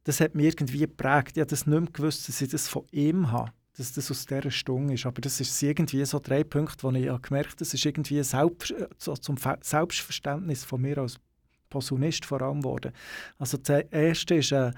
das 0.04 0.20
hat 0.20 0.36
mich 0.36 0.46
irgendwie 0.46 0.80
geprägt. 0.80 1.32
Ich 1.36 1.42
habe 1.42 1.50
das 1.50 1.68
nicht 1.68 1.80
mehr 1.80 1.92
gewusst, 1.92 2.28
dass 2.28 2.42
ich 2.42 2.50
das 2.50 2.68
von 2.68 2.86
ihm 2.92 3.32
habe, 3.32 3.52
dass 3.78 3.94
das 3.94 4.10
aus 4.10 4.26
dieser 4.26 4.52
Stunde 4.52 4.94
ist. 4.94 5.06
Aber 5.06 5.22
das 5.22 5.40
ist 5.42 5.62
irgendwie 5.62 6.04
so 6.06 6.20
drei 6.20 6.44
Punkte, 6.44 6.84
wo 6.84 6.92
ich 6.92 7.22
gemerkt 7.22 7.50
habe, 7.50 7.58
das 7.58 7.74
ist 7.74 7.86
irgendwie 7.86 8.24
selbst, 8.24 8.74
so 8.98 9.16
zum 9.16 9.38
Selbstverständnis 9.62 10.64
von 10.64 10.82
mir 10.82 10.98
als 10.98 11.20
Posaunist 11.70 12.26
vor 12.26 12.42
allem 12.42 12.62
geworden. 12.62 12.92
Also 13.38 13.58
das 13.58 13.84
erste 13.92 14.36
ist 14.36 14.52
äh, 14.52 14.72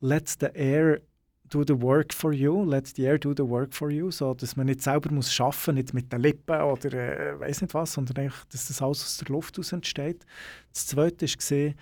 «Let 0.00 0.28
the 0.28 0.46
air 0.54 1.00
do 1.48 1.64
the 1.66 1.80
work 1.80 2.12
for 2.12 2.32
you», 2.32 2.64
«Let 2.64 2.88
the 2.88 3.04
air 3.04 3.18
do 3.18 3.32
the 3.36 3.48
work 3.48 3.74
for 3.74 3.90
you», 3.90 4.10
so 4.10 4.34
dass 4.34 4.56
man 4.56 4.66
nicht 4.66 4.82
selber 4.82 5.12
muss 5.12 5.32
schaffen, 5.32 5.74
nicht 5.74 5.94
mit 5.94 6.12
den 6.12 6.20
Lippen 6.20 6.60
oder 6.60 6.92
äh, 6.92 7.40
weiß 7.40 7.62
nicht 7.62 7.74
was, 7.74 7.92
sondern 7.92 8.24
einfach, 8.24 8.44
dass 8.46 8.68
das 8.68 8.82
alles 8.82 9.02
aus 9.02 9.18
der 9.18 9.28
Luft 9.28 9.58
aus 9.58 9.72
entsteht. 9.72 10.24
Das 10.72 10.86
zweite 10.86 11.24
ist 11.24 11.38
gesehen, 11.38 11.74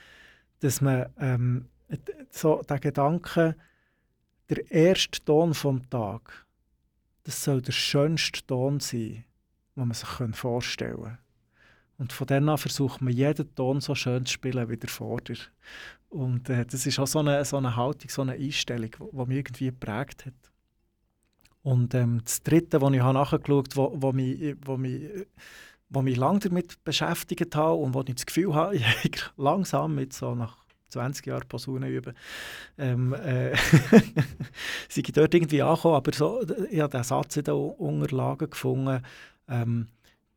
dass 0.60 0.80
man 0.80 1.06
ähm, 1.18 1.66
so 2.30 2.62
der 2.62 2.78
Gedanke, 2.78 3.56
der 4.48 4.70
erste 4.70 5.24
Ton 5.24 5.54
vom 5.54 5.88
Tag, 5.88 6.46
das 7.24 7.44
soll 7.44 7.62
der 7.62 7.72
schönste 7.72 8.44
Ton 8.46 8.80
sein, 8.80 9.24
die 9.76 9.80
man 9.80 9.92
sich 9.92 10.08
vorstellen 10.36 11.02
kann. 11.02 11.18
Und 12.00 12.14
von 12.14 12.26
dann 12.26 12.48
an 12.48 12.56
versucht 12.56 13.02
man, 13.02 13.12
jeden 13.12 13.54
Ton 13.54 13.82
so 13.82 13.94
schön 13.94 14.24
zu 14.24 14.32
spielen 14.32 14.70
wie 14.70 14.78
der 14.78 14.88
Vorder. 14.88 15.34
Und 16.08 16.48
äh, 16.48 16.64
das 16.64 16.86
ist 16.86 16.98
auch 16.98 17.06
so 17.06 17.18
eine, 17.18 17.44
so 17.44 17.58
eine 17.58 17.76
Haltung, 17.76 18.08
so 18.08 18.22
eine 18.22 18.32
Einstellung, 18.32 18.90
die 18.98 19.26
mich 19.26 19.36
irgendwie 19.36 19.66
geprägt 19.66 20.24
hat. 20.24 20.32
Und 21.62 21.94
ähm, 21.94 22.22
das 22.24 22.42
Dritte, 22.42 22.78
das 22.78 22.90
ich 22.90 23.02
nachgeschaut 23.02 23.76
habe, 23.76 23.76
wo, 23.76 23.92
wo 23.96 24.12
mich, 24.12 24.56
wo 24.64 24.78
mich, 24.78 25.10
wo 25.90 26.00
mich 26.00 26.16
lange 26.16 26.38
damit 26.38 26.82
beschäftigt 26.84 27.54
habe 27.54 27.74
und 27.74 27.92
wo 27.92 28.00
ich 28.00 28.14
das 28.14 28.24
Gefühl 28.24 28.54
habe, 28.54 28.76
ich 29.02 29.22
langsam 29.36 29.94
mit 29.94 30.14
so 30.14 30.34
nach 30.34 30.56
20 30.88 31.26
Jahren 31.26 31.48
Posaune 31.48 31.90
üben, 31.90 32.14
ähm, 32.78 33.12
äh, 33.12 33.54
sind 34.88 35.06
ich 35.06 35.12
dort 35.12 35.34
irgendwie 35.34 35.60
angekommen, 35.60 35.96
aber 35.96 36.12
so, 36.14 36.40
ich 36.70 36.80
habe 36.80 36.96
den 36.96 37.04
Satz 37.04 37.36
in 37.36 37.44
den 37.44 37.54
Unterlagen 37.54 38.48
gefunden, 38.48 39.02
ähm, 39.48 39.88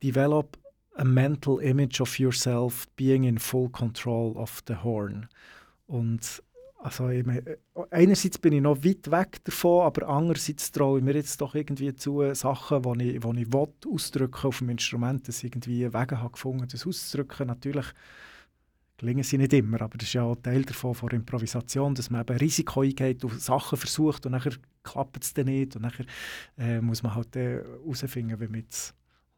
«Develop 0.03 0.57
a 0.95 1.03
mental 1.03 1.59
image 1.59 2.01
of 2.01 2.19
yourself 2.19 2.87
being 2.95 3.23
in 3.23 3.37
full 3.37 3.69
control 3.69 4.35
of 4.37 4.61
the 4.67 4.75
horn». 4.75 5.27
Und 5.87 6.41
also 6.83 7.09
einerseits 7.91 8.37
bin 8.37 8.53
ich 8.53 8.61
noch 8.61 8.83
weit 8.83 9.09
weg 9.09 9.43
davon, 9.45 9.85
aber 9.85 10.09
andererseits 10.09 10.69
traue 10.71 10.99
ich 10.99 11.05
mir 11.05 11.13
jetzt 11.13 11.39
doch 11.39 11.55
irgendwie 11.55 11.93
zu, 11.95 12.33
Sachen, 12.33 12.83
die 12.99 13.11
ich, 13.11 13.21
die 13.21 13.41
ich 13.41 13.53
will, 13.53 13.67
ausdrücken 13.87 14.47
auf 14.47 14.57
dem 14.57 14.69
Instrument, 14.69 15.25
dass 15.27 15.37
ich 15.37 15.45
irgendwie 15.45 15.93
Wege 15.93 16.19
habe 16.19 16.31
gefunden, 16.31 16.67
das 16.69 16.85
auszudrücken. 16.85 17.47
Natürlich 17.47 17.85
gelingen 18.97 19.23
sie 19.23 19.37
nicht 19.37 19.53
immer, 19.53 19.81
aber 19.81 19.97
das 19.97 20.09
ist 20.09 20.13
ja 20.13 20.23
auch 20.23 20.35
Teil 20.35 20.63
davon, 20.63 20.93
von 20.93 21.09
Improvisation, 21.09 21.95
dass 21.95 22.09
man 22.09 22.21
eben 22.21 22.37
Risiko 22.37 22.81
eingeht 22.81 23.23
und 23.23 23.39
Sachen 23.39 23.77
versucht 23.77 24.25
und 24.25 24.33
dann 24.33 24.41
klappt 24.83 25.23
es 25.23 25.33
dann 25.33 25.45
nicht 25.45 25.77
und 25.77 25.83
dann 25.83 25.93
äh, 26.57 26.81
muss 26.81 27.01
man 27.01 27.15
halt 27.15 27.33
herausfinden, 27.33 28.39
wie 28.41 28.47
man 28.47 28.59
jetzt 28.59 28.93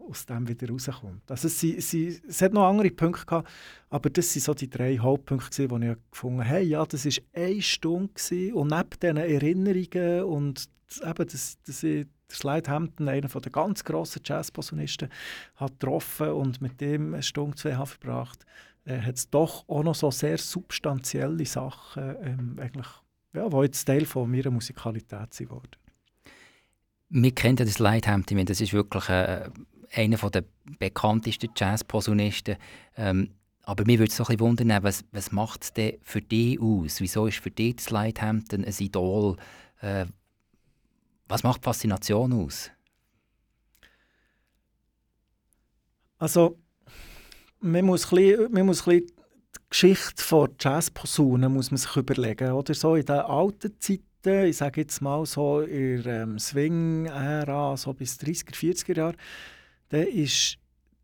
aus 0.08 0.26
dem 0.26 0.48
wieder 0.48 0.70
rauskommt. 0.70 1.30
Also 1.30 1.48
es, 1.48 1.60
sie, 1.60 1.80
sie, 1.82 2.20
es 2.28 2.42
hat 2.42 2.54
noch 2.54 2.68
andere 2.68 2.92
Punkte 2.92 3.26
gehabt, 3.26 3.50
aber 3.90 4.10
das 4.10 4.36
waren 4.36 4.42
so 4.42 4.54
die 4.54 4.70
drei 4.70 4.98
Hauptpunkte, 4.98 5.68
die 5.68 5.88
ich 5.88 5.98
gefunden 6.12 6.40
habe, 6.40 6.50
hey, 6.50 6.64
ja, 6.64 6.86
das 6.86 7.06
war 7.06 7.12
eine 7.34 7.62
Stunde 7.62 8.14
gewesen, 8.14 8.54
und 8.54 8.68
neben 8.70 8.90
diesen 9.02 9.18
Erinnerungen 9.18 10.24
und 10.24 10.70
eben, 11.04 11.28
dass, 11.28 11.58
dass 11.66 11.84
ich 11.84 12.08
Slide 12.32 12.70
Hampton, 12.70 13.08
einer 13.08 13.28
der 13.28 13.52
ganz 13.52 13.84
grossen 13.84 14.22
Jazzposaunisten, 14.24 15.10
hat 15.56 15.80
getroffen 15.80 16.30
und 16.30 16.62
mit 16.62 16.82
dem 16.82 17.14
eine 17.14 17.24
Stunde, 17.24 17.56
zwei 17.56 17.76
habe 17.76 17.90
verbracht, 17.90 18.46
äh, 18.86 19.00
hat 19.00 19.16
es 19.16 19.30
doch 19.30 19.68
auch 19.68 19.84
noch 19.84 19.96
so 19.96 20.12
sehr 20.12 20.38
substanzielle 20.38 21.46
Sachen, 21.46 22.16
ähm, 22.22 22.56
eigentlich, 22.60 22.88
ja, 23.34 23.50
die 23.50 23.58
jetzt 23.58 23.86
Teil 23.86 24.06
von 24.06 24.30
meiner 24.30 24.52
Musikalität 24.52 25.34
sind 25.34 25.50
worden. 25.50 25.76
Wir 27.10 27.34
kennen 27.34 27.58
das 27.58 27.80
Lighthampton, 27.80 28.46
das 28.46 28.62
ist 28.62 28.74
wirklich 28.74 29.08
äh, 29.10 29.50
einer 29.94 30.18
der 30.30 30.44
bekanntesten 30.80 31.50
Jazz-Posaunisten. 31.56 32.58
Ähm, 32.98 33.32
aber 33.64 33.84
mir 33.86 34.00
würde 34.00 34.12
es 34.12 34.18
so 34.18 34.24
ein 34.24 34.28
bisschen 34.28 34.40
wundern, 34.42 34.84
was, 34.84 35.04
was 35.12 35.32
macht 35.32 35.64
es 35.64 35.74
denn 35.74 35.98
für 36.02 36.22
dich 36.22 36.60
aus? 36.62 37.02
Wieso 37.02 37.28
ist 37.28 37.40
für 37.40 37.52
dich 37.52 37.78
das 37.78 37.90
Lighthampton 37.90 38.64
ein 38.64 38.76
Idol? 38.78 39.38
Äh, 39.82 40.06
was 41.28 41.44
macht 41.44 41.64
Faszination 41.64 42.34
aus? 42.34 42.70
Also, 46.18 46.60
man 47.60 47.86
muss 47.86 48.12
ein 48.12 48.18
bisschen, 48.18 48.52
man 48.52 48.66
muss 48.68 48.84
die 48.84 49.06
Geschichte 49.70 50.24
von 50.24 50.56
Jazzposaunen 50.60 51.52
muss 51.52 51.72
man 51.72 51.78
sich 51.78 51.96
überlegen. 51.96 52.52
Oder 52.52 52.74
so 52.74 52.96
in 52.96 53.06
den 53.06 53.20
alten 53.20 53.80
Zeiten, 53.80 54.46
ich 54.46 54.58
sage 54.58 54.82
jetzt 54.82 55.02
mal 55.02 55.26
so 55.26 55.62
in 55.62 56.04
der 56.04 56.24
ähm, 56.24 56.40
Swing-Ära, 56.40 57.76
so 57.78 57.94
bis 57.94 58.18
30er, 58.20 58.54
40er 58.54 58.96
Jahre, 58.96 59.18
dann 59.96 60.08
war 60.08 60.26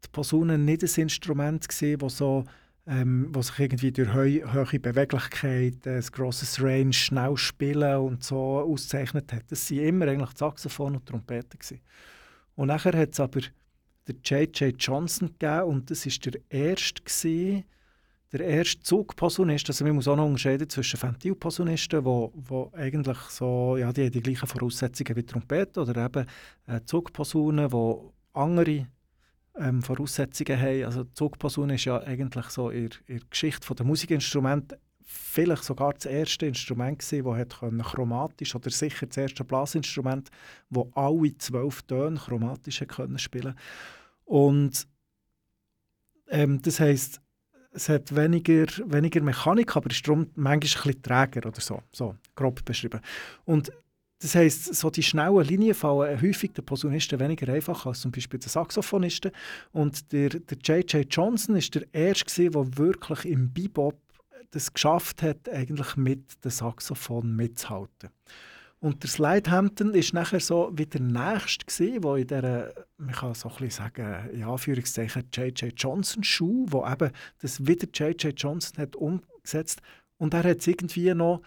die 0.04 0.10
Posaune 0.12 0.58
nicht 0.58 0.84
ein 0.84 1.04
Instrument, 1.04 1.68
das 1.68 2.18
so, 2.18 2.46
ähm, 2.88 3.32
sich 3.40 3.60
irgendwie 3.60 3.92
durch 3.92 4.14
hohe 4.14 4.80
Beweglichkeit, 4.80 5.86
ein 5.86 6.02
grosses 6.12 6.62
Range, 6.62 6.94
schnell 6.94 7.38
spielen 7.38 7.98
und 7.98 8.24
so 8.24 8.60
auszeichnet 8.60 9.32
hat. 9.32 9.44
Das 9.50 9.70
waren 9.72 9.80
immer 9.80 10.08
eigentlich 10.08 10.38
Saxophon 10.38 10.96
und 10.96 11.06
Trompete. 11.06 11.58
Gewesen. 11.58 11.82
Und 12.56 12.68
nachher 12.68 12.98
hat 12.98 13.12
es 13.12 13.20
aber 13.20 13.42
der 14.08 14.16
J.J. 14.24 14.76
Johnson 14.78 15.28
gegeben 15.28 15.64
und 15.64 15.92
das 15.92 16.06
war 16.06 16.32
der 16.32 16.42
erste, 16.50 17.04
gewesen, 17.04 17.64
der 18.34 18.40
erste 18.42 18.82
Zugposaunist. 18.82 19.70
Also 19.70 19.86
man 19.86 19.96
muss 19.96 20.08
auch 20.08 20.16
noch 20.16 20.26
unterscheiden 20.26 20.70
zwischen 20.70 21.02
Ventilposaunisten, 21.02 22.04
wo, 22.04 22.32
wo 22.34 22.72
eigentlich 22.74 23.18
so, 23.30 23.78
ja, 23.78 23.94
die 23.94 24.06
haben 24.06 24.12
die 24.12 24.22
gleichen 24.22 24.48
Voraussetzungen 24.48 25.16
wie 25.16 25.24
Trompete 25.24 25.82
oder 25.82 26.06
eben 26.06 26.26
äh, 26.68 26.82
Zugposaunen, 26.84 27.70
die 27.70 28.21
andere 28.34 28.88
ähm, 29.56 29.82
Voraussetzungen 29.82 30.60
haben. 30.60 30.86
Also 30.86 31.04
Zugposaune 31.14 31.76
ist 31.76 31.86
ja 31.86 32.00
eigentlich 32.02 32.46
so 32.46 32.70
in, 32.70 32.90
in 33.08 33.20
der 33.20 33.28
Geschichte 33.30 33.74
der 33.74 33.86
Musikinstrumente 33.86 34.80
vielleicht 35.04 35.64
sogar 35.64 35.94
das 35.94 36.06
erste 36.06 36.46
Instrument 36.46 37.00
gewesen, 37.00 37.26
das 37.26 37.38
hat 37.38 37.86
chromatisch 37.86 38.56
oder 38.56 38.70
sicher 38.70 39.08
das 39.08 39.18
erste 39.18 39.44
Blasinstrument, 39.44 40.30
wo 40.70 40.90
alle 40.96 41.38
zwölf 41.38 41.82
Töne 41.84 42.18
chromatisch 42.18 42.84
können 42.88 43.20
spielen. 43.20 43.56
Und 44.24 44.88
ähm, 46.30 46.62
das 46.62 46.80
heißt, 46.80 47.22
es 47.74 47.90
hat 47.90 48.16
weniger, 48.16 48.66
weniger 48.86 49.22
Mechanik, 49.22 49.76
aber 49.76 49.92
ist 49.92 50.08
darum 50.08 50.28
manchmal 50.36 50.54
ein 50.54 50.60
bisschen 50.60 51.02
träger 51.02 51.48
oder 51.48 51.62
so, 51.62 51.82
so 51.92 52.16
grob 52.36 52.64
beschrieben. 52.66 53.02
Und 53.46 53.72
das 54.22 54.36
heisst, 54.36 54.76
so 54.76 54.90
die 54.90 55.04
schnellen 55.04 55.44
Linien 55.44 55.74
fallen 55.74 56.22
häufig 56.22 56.54
den 56.54 56.64
Posaunisten 56.64 57.20
weniger 57.20 57.52
einfach 57.52 57.86
als 57.86 58.02
zum 58.02 58.12
Beispiel 58.12 58.40
den 58.40 58.50
Saxophonisten. 58.50 59.32
Und 59.72 60.12
der, 60.12 60.30
der 60.30 60.58
J.J. 60.58 61.08
Johnson 61.10 61.56
ist 61.56 61.74
der 61.74 61.84
Erste, 61.92 62.50
der 62.50 62.78
wirklich 62.78 63.26
im 63.26 63.52
Bebop 63.52 63.98
das 64.52 64.74
geschafft 64.74 65.24
hat, 65.24 65.50
eigentlich 65.50 65.96
mit 65.96 66.44
dem 66.44 66.52
Saxophon 66.52 67.36
mitzuhalten. 67.36 68.10
Und 68.80 69.04
der 69.04 69.10
Slidehampton 69.10 69.94
ist 69.94 70.14
nachher 70.14 70.40
so 70.40 70.72
wie 70.74 70.88
der 70.88 71.02
Nächste 71.02 71.66
gewesen, 71.66 72.04
wo 72.04 72.16
in 72.16 72.28
dieser, 72.28 72.74
man 72.98 73.16
kann 73.16 73.34
so 73.34 73.52
ein 73.60 73.70
sagen, 73.70 74.30
in 74.32 74.44
Anführungszeichen 74.44 75.30
J.J. 75.32 75.74
Johnson 75.78 76.24
Schuh, 76.24 76.66
wo 76.68 76.86
eben 76.86 77.12
das 77.42 77.66
wieder 77.66 77.88
J.J. 77.94 78.34
Johnson 78.36 78.80
hat 78.80 78.96
umgesetzt 78.96 79.82
und 80.18 80.34
er 80.34 80.44
hat 80.44 80.60
es 80.60 80.68
irgendwie 80.68 81.14
noch 81.14 81.42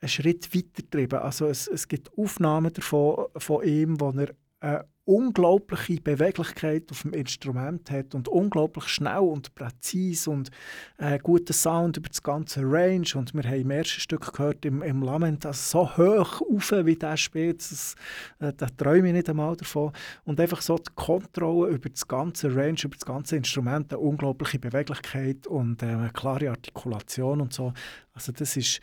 einen 0.00 0.08
Schritt 0.08 0.54
weiter 0.54 0.82
getrieben. 0.82 1.18
Also 1.18 1.46
es, 1.46 1.68
es 1.68 1.86
gibt 1.88 2.10
Aufnahmen 2.16 2.72
davon 2.72 3.26
von 3.36 3.64
ihm, 3.64 4.00
wo 4.00 4.10
er 4.10 4.34
eine 4.60 4.84
unglaubliche 5.10 6.00
Beweglichkeit 6.00 6.90
auf 6.90 7.02
dem 7.02 7.12
Instrument 7.14 7.90
hat 7.90 8.14
und 8.14 8.28
unglaublich 8.28 8.84
schnell 8.84 9.18
und 9.18 9.52
präzise 9.56 10.30
und 10.30 10.50
äh, 10.98 11.18
guten 11.18 11.52
Sound 11.52 11.96
über 11.96 12.08
das 12.08 12.22
ganze 12.22 12.60
Range. 12.62 13.06
Und 13.16 13.34
wir 13.34 13.42
haben 13.42 13.60
im 13.60 13.70
ersten 13.72 14.00
Stück 14.00 14.32
gehört 14.32 14.64
im, 14.64 14.82
im 14.82 15.02
Lament, 15.02 15.44
also 15.46 15.80
so 15.84 15.96
hoch 15.96 16.42
auf, 16.42 16.72
wie 16.84 16.94
der 16.94 17.16
spielt, 17.16 17.58
das, 17.58 17.96
äh, 18.38 18.52
da 18.56 18.66
träume 18.66 19.08
ich 19.08 19.14
nicht 19.14 19.28
einmal 19.28 19.56
davon. 19.56 19.92
Und 20.24 20.38
einfach 20.38 20.62
so 20.62 20.76
die 20.76 20.92
Kontrolle 20.94 21.70
über 21.70 21.88
das 21.88 22.06
ganze 22.06 22.54
Range, 22.54 22.78
über 22.84 22.94
das 22.94 23.04
ganze 23.04 23.36
Instrument, 23.36 23.92
eine 23.92 24.00
unglaubliche 24.00 24.60
Beweglichkeit 24.60 25.46
und 25.48 25.82
äh, 25.82 25.86
eine 25.86 26.10
klare 26.10 26.50
Artikulation 26.50 27.40
und 27.40 27.52
so, 27.52 27.72
also 28.12 28.30
das 28.30 28.56
ist 28.56 28.80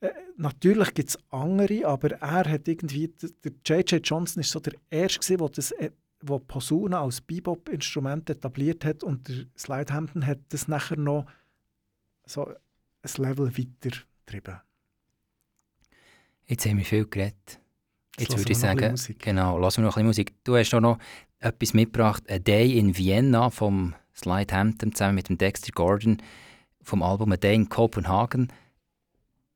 äh, 0.00 0.10
natürlich 0.36 0.94
gibt 0.94 1.10
es 1.10 1.18
andere, 1.30 1.86
aber 1.86 2.12
er 2.12 2.50
hat 2.50 2.68
irgendwie, 2.68 3.12
der 3.44 3.52
J.J. 3.64 4.06
Johnson 4.06 4.40
ist 4.40 4.50
so 4.50 4.60
der 4.60 4.74
Erste, 4.90 5.36
der 5.36 5.48
das 5.48 5.72
äh, 5.72 5.90
wo 6.20 6.38
Posaune 6.38 6.98
als 6.98 7.20
Bebop-Instrument 7.20 8.28
etabliert 8.30 8.84
hat 8.84 9.04
und 9.04 9.28
der 9.28 9.46
Slidehampton 9.56 10.26
hat 10.26 10.40
das 10.48 10.68
nachher 10.68 10.96
noch 10.96 11.26
so 12.24 12.46
ein 12.46 13.22
Level 13.22 13.56
weiter 13.56 13.96
getrieben. 14.26 14.60
Jetzt 16.46 16.66
haben 16.66 16.78
wir 16.78 16.84
viel 16.84 17.06
geredet. 17.06 17.60
Jetzt 18.18 18.36
würde 18.36 18.52
ich 18.52 18.58
sagen, 18.58 18.96
genau, 19.18 19.58
lassen 19.58 19.82
wir 19.82 19.86
noch 19.86 19.96
ein 19.96 20.06
bisschen 20.06 20.06
Musik. 20.06 20.34
Du 20.42 20.56
hast 20.56 20.74
auch 20.74 20.80
noch 20.80 20.98
etwas 21.38 21.72
mitgebracht, 21.72 22.24
A 22.28 22.38
Day 22.38 22.76
in 22.76 22.96
Vienna 22.96 23.50
vom 23.50 23.94
Slidehampton 24.16 24.92
zusammen 24.92 25.14
mit 25.14 25.28
dem 25.28 25.38
Dexter 25.38 25.70
Gordon 25.72 26.20
vom 26.82 27.02
Album 27.02 27.30
A 27.32 27.36
Day 27.36 27.54
in 27.54 27.68
Copenhagen. 27.68 28.48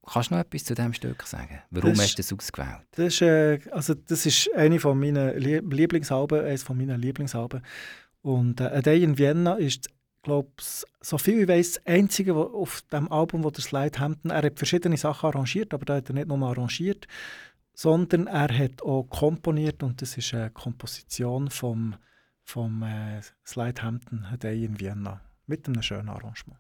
Kannst 0.05 0.31
du 0.31 0.35
noch 0.35 0.41
etwas 0.41 0.65
zu 0.65 0.75
diesem 0.75 0.93
Stück 0.93 1.23
sagen? 1.23 1.61
Warum 1.71 1.91
das, 1.91 2.03
hast 2.03 2.19
du 2.19 2.23
das 2.23 2.33
ausgewählt? 2.33 2.83
Das 2.93 3.07
ist, 3.07 3.23
äh, 3.23 3.61
also 3.71 3.95
das 3.95 4.27
ist 4.27 4.51
eine 4.55 4.81
von 4.81 4.99
meinen 4.99 5.39
Lieblingsalben, 5.39 6.45
eines 6.45 6.65
von 6.65 6.77
meinen 6.77 7.01
Lieblingsalben. 7.01 7.63
Und 8.23 8.61
äh, 8.61 8.65
«A 8.65 8.83
Day 8.83 9.03
in 9.03 9.17
Vienna» 9.17 9.55
ist, 9.55 9.89
glaube 10.23 10.51
so 10.59 11.19
viel 11.19 11.43
ich 11.43 11.49
weiß, 11.49 11.73
das 11.75 11.87
einzige 11.87 12.35
wo, 12.35 12.43
auf 12.43 12.83
dem 12.93 13.11
Album, 13.13 13.45
wo 13.45 13.51
der 13.51 13.63
Slide 13.63 13.99
Hampton, 13.99 14.31
er 14.31 14.43
hat 14.43 14.59
verschiedene 14.59 14.97
Sachen 14.97 15.29
arrangiert, 15.29 15.73
aber 15.75 15.85
da 15.85 15.97
hat 15.97 16.09
er 16.09 16.15
nicht 16.15 16.29
nur 16.29 16.41
arrangiert, 16.49 17.07
sondern 17.75 18.27
er 18.27 18.57
hat 18.57 18.83
auch 18.83 19.05
komponiert 19.05 19.83
und 19.83 20.03
das 20.03 20.17
ist 20.17 20.35
eine 20.35 20.51
Komposition 20.51 21.51
vom, 21.51 21.97
vom 22.45 22.83
äh, 22.83 23.21
Slide 23.47 23.83
Hampton 23.83 24.25
«A 24.25 24.37
Day 24.37 24.65
in 24.65 24.79
Vienna» 24.79 25.21
mit 25.47 25.67
einem 25.67 25.83
schönen 25.83 26.09
Arrangement. 26.09 26.59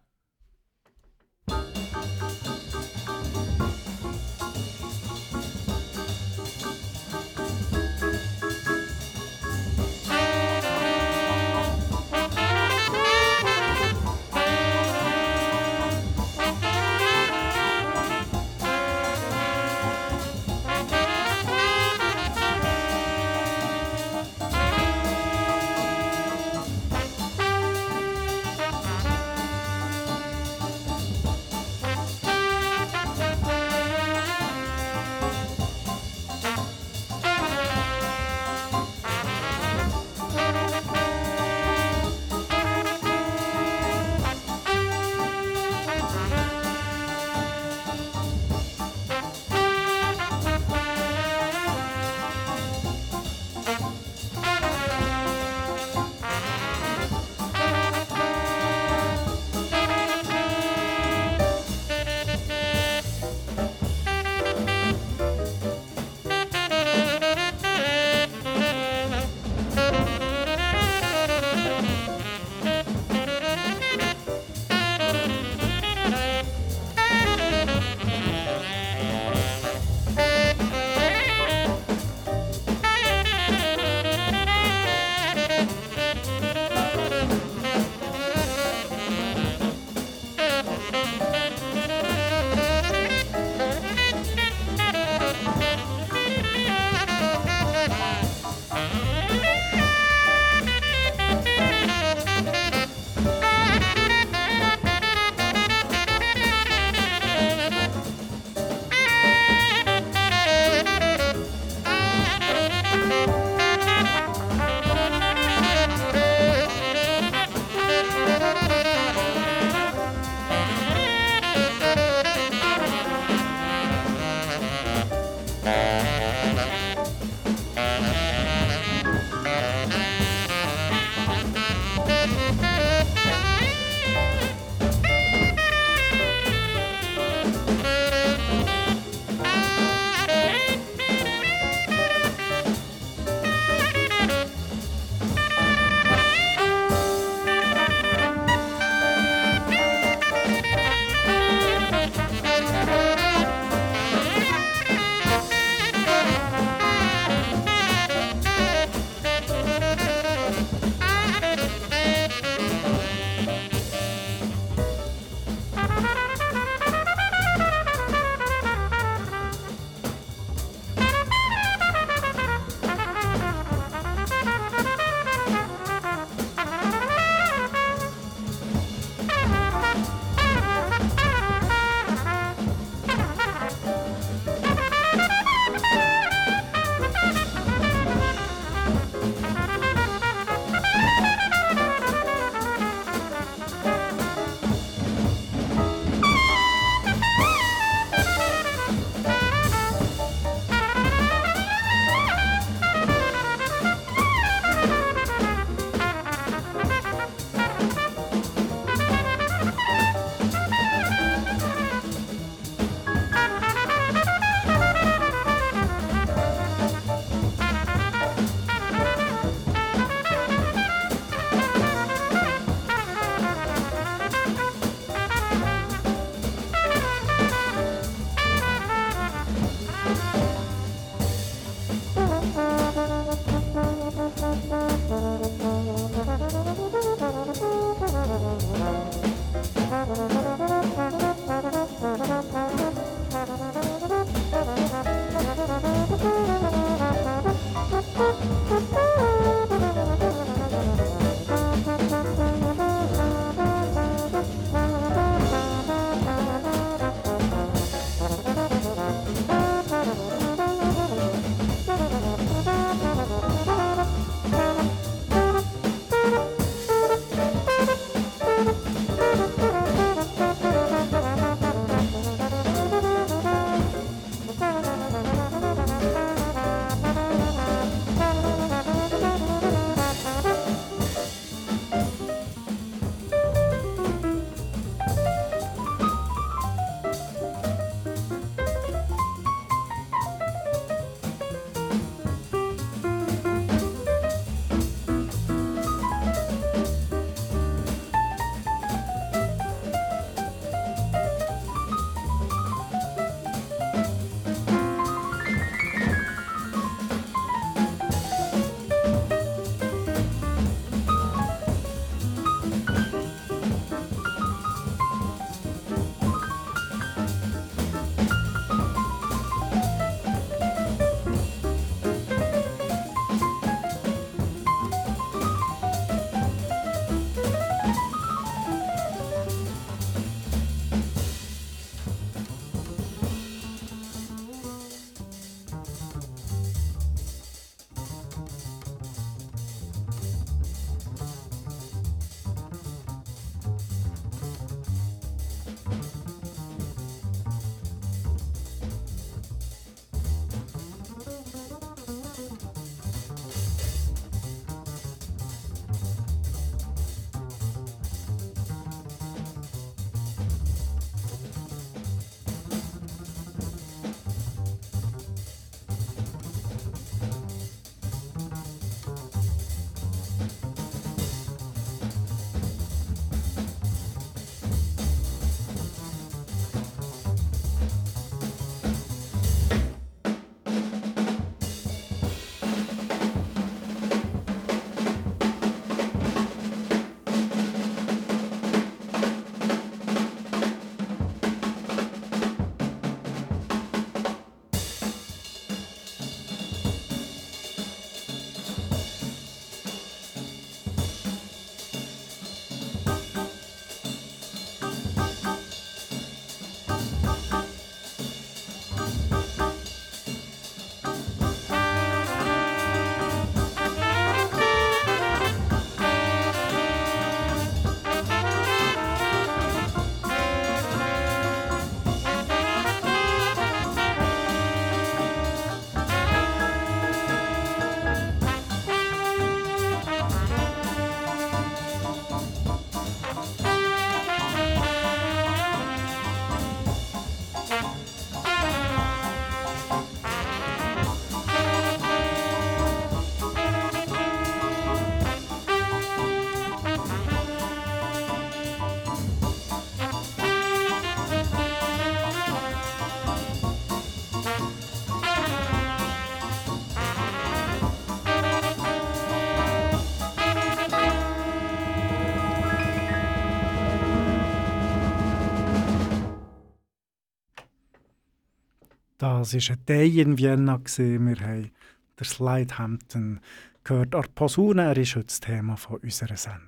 Das 469.22 469.54
war 469.54 469.76
ein 469.76 469.84
Day 469.86 470.20
in 470.20 470.36
Vienna. 470.36 470.80
Wir 470.96 471.38
haben 471.38 471.70
der 472.18 472.26
Slide 472.26 472.76
Hampton 472.76 473.38
gehört 473.84 474.16
an 474.16 474.24
Posaune. 474.34 474.82
Er 474.82 474.96
ist 474.96 475.14
heute 475.14 475.26
das 475.26 475.38
Thema 475.38 475.76
von 475.76 475.98
unserer 475.98 476.36
Sendung. 476.36 476.66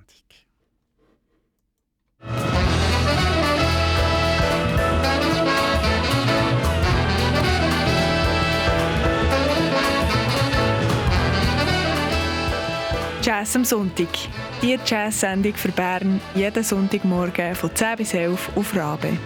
Jazz 13.21 13.55
am 13.57 13.65
Sonntag. 13.65 14.07
Die 14.61 14.79
Jazz-Sendung 14.85 15.55
für 15.55 15.73
Bern 15.73 16.21
jeden 16.35 16.63
Sonntagmorgen 16.63 17.53
von 17.53 17.75
10 17.75 17.97
bis 17.97 18.13
11 18.13 18.49
auf 18.55 18.73
Rabe. 18.73 19.17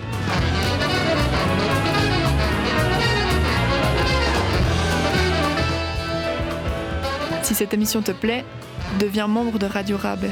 Si 7.49 7.55
cette 7.55 7.73
émission 7.73 8.03
te 8.03 8.11
plaît, 8.11 8.45
deviens 8.99 9.27
membre 9.27 9.57
de 9.57 9.65
Radio 9.65 9.97
Rabe. 9.97 10.27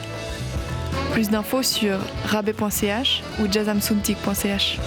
Plus 1.14 1.32
d'infos 1.32 1.64
sur 1.64 1.98
rabe.ch 2.26 3.24
ou 3.40 3.52
jazzamsuntik.ch. 3.52 4.78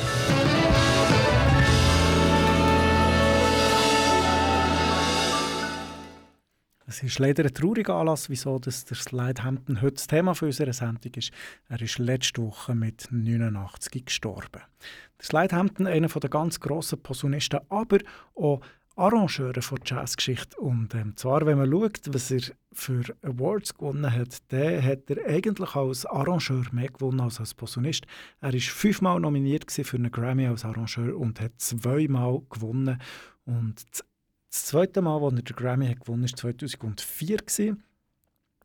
Es 6.86 7.02
ist 7.02 7.18
leider 7.18 7.46
ein 7.46 7.52
trauriger 7.52 7.96
Anlass, 7.96 8.30
wieso 8.30 8.60
das 8.60 8.84
der 8.84 8.96
Slide 8.96 9.42
Hampton 9.42 9.82
heute 9.82 9.94
das 9.94 10.06
Thema 10.06 10.36
für 10.36 10.46
unsere 10.46 10.72
Sendung 10.72 11.12
ist. 11.16 11.32
Er 11.68 11.82
ist 11.82 11.98
letzte 11.98 12.42
Woche 12.42 12.76
mit 12.76 13.08
89 13.10 14.04
gestorben. 14.04 14.62
Der 15.18 15.24
Slide 15.24 15.56
Hampton, 15.56 15.88
einer 15.88 16.06
der 16.06 16.30
ganz 16.30 16.60
grossen 16.60 17.02
Posaunisten, 17.02 17.58
aber 17.68 17.98
auch 18.36 18.60
Arrangeur 19.00 19.54
von 19.62 19.78
Jazzgeschichte. 19.84 20.56
Und 20.60 20.94
ähm, 20.94 21.16
zwar, 21.16 21.46
wenn 21.46 21.58
man 21.58 21.70
schaut, 21.70 22.00
was 22.12 22.30
er 22.30 22.42
für 22.72 23.02
Awards 23.22 23.74
gewonnen 23.74 24.12
hat, 24.12 24.42
dann 24.48 24.84
hat 24.84 25.08
er 25.08 25.26
eigentlich 25.26 25.74
als 25.74 26.04
Arrangeur 26.06 26.64
mehr 26.72 26.88
gewonnen 26.88 27.20
als 27.20 27.40
als 27.40 27.54
Posaunist. 27.54 28.06
Er 28.40 28.52
war 28.52 28.60
fünfmal 28.60 29.18
nominiert 29.18 29.70
für 29.70 29.96
einen 29.96 30.10
Grammy 30.10 30.46
als 30.46 30.64
Arrangeur 30.64 31.16
und 31.16 31.40
hat 31.40 31.52
zweimal 31.56 32.42
gewonnen. 32.50 33.00
Und 33.46 33.82
das 34.50 34.66
zweite 34.66 35.00
Mal, 35.00 35.22
als 35.22 35.34
er 35.34 35.42
den 35.42 35.56
Grammy 35.56 35.86
hat 35.88 36.00
gewonnen 36.00 36.24
hat, 36.24 36.44
war 36.44 36.52
2004. 36.52 37.38
Gewesen. 37.38 37.82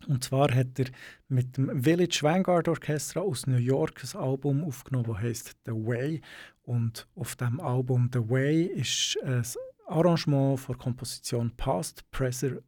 Und 0.07 0.23
zwar 0.23 0.53
hat 0.53 0.77
er 0.77 0.87
mit 1.29 1.57
dem 1.57 1.81
Village 1.81 2.19
Vanguard 2.21 2.67
Orchestra 2.67 3.21
aus 3.21 3.47
New 3.47 3.57
York 3.57 4.03
ein 4.03 4.19
Album 4.19 4.63
aufgenommen, 4.65 5.07
das 5.07 5.21
heißt 5.21 5.55
The 5.65 5.71
Way. 5.71 6.21
Und 6.63 7.07
auf 7.15 7.35
dem 7.37 7.59
Album 7.59 8.09
The 8.13 8.29
Way 8.29 8.65
ist 8.65 9.17
ein 9.23 9.43
Arrangement 9.87 10.59
vor 10.59 10.77
Komposition 10.77 11.51
Past, 11.55 12.09
Preser, 12.11 12.61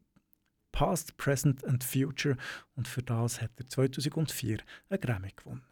Past, 0.72 1.16
Present 1.16 1.64
and 1.64 1.82
Future 1.82 2.36
und 2.76 2.86
für 2.86 3.02
das 3.02 3.40
hat 3.40 3.50
er 3.56 3.66
2004 3.66 4.58
einen 4.88 5.00
Grammy 5.00 5.32
gewonnen. 5.34 5.64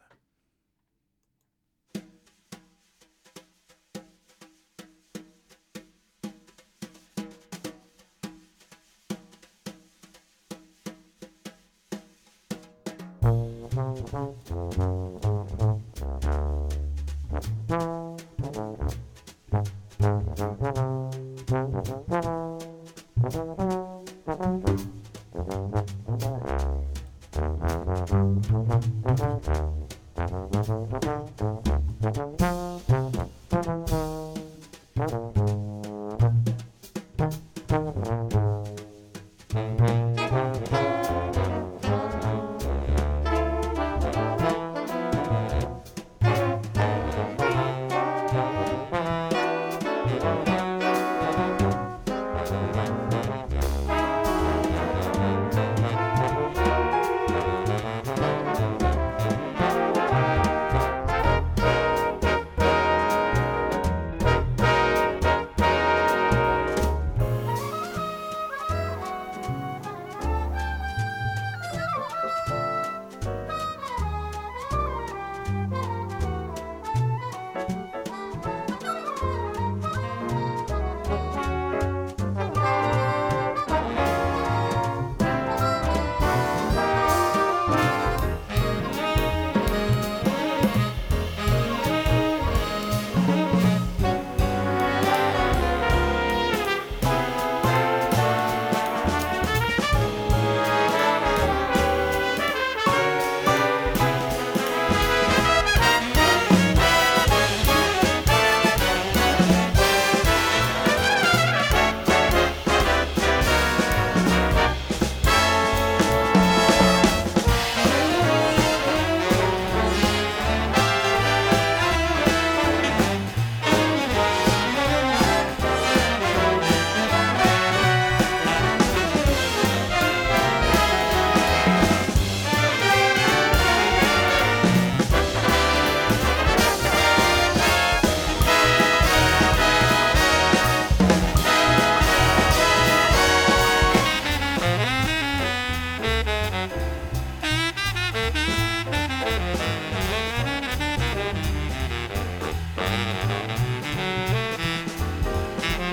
Thank 17.69 17.96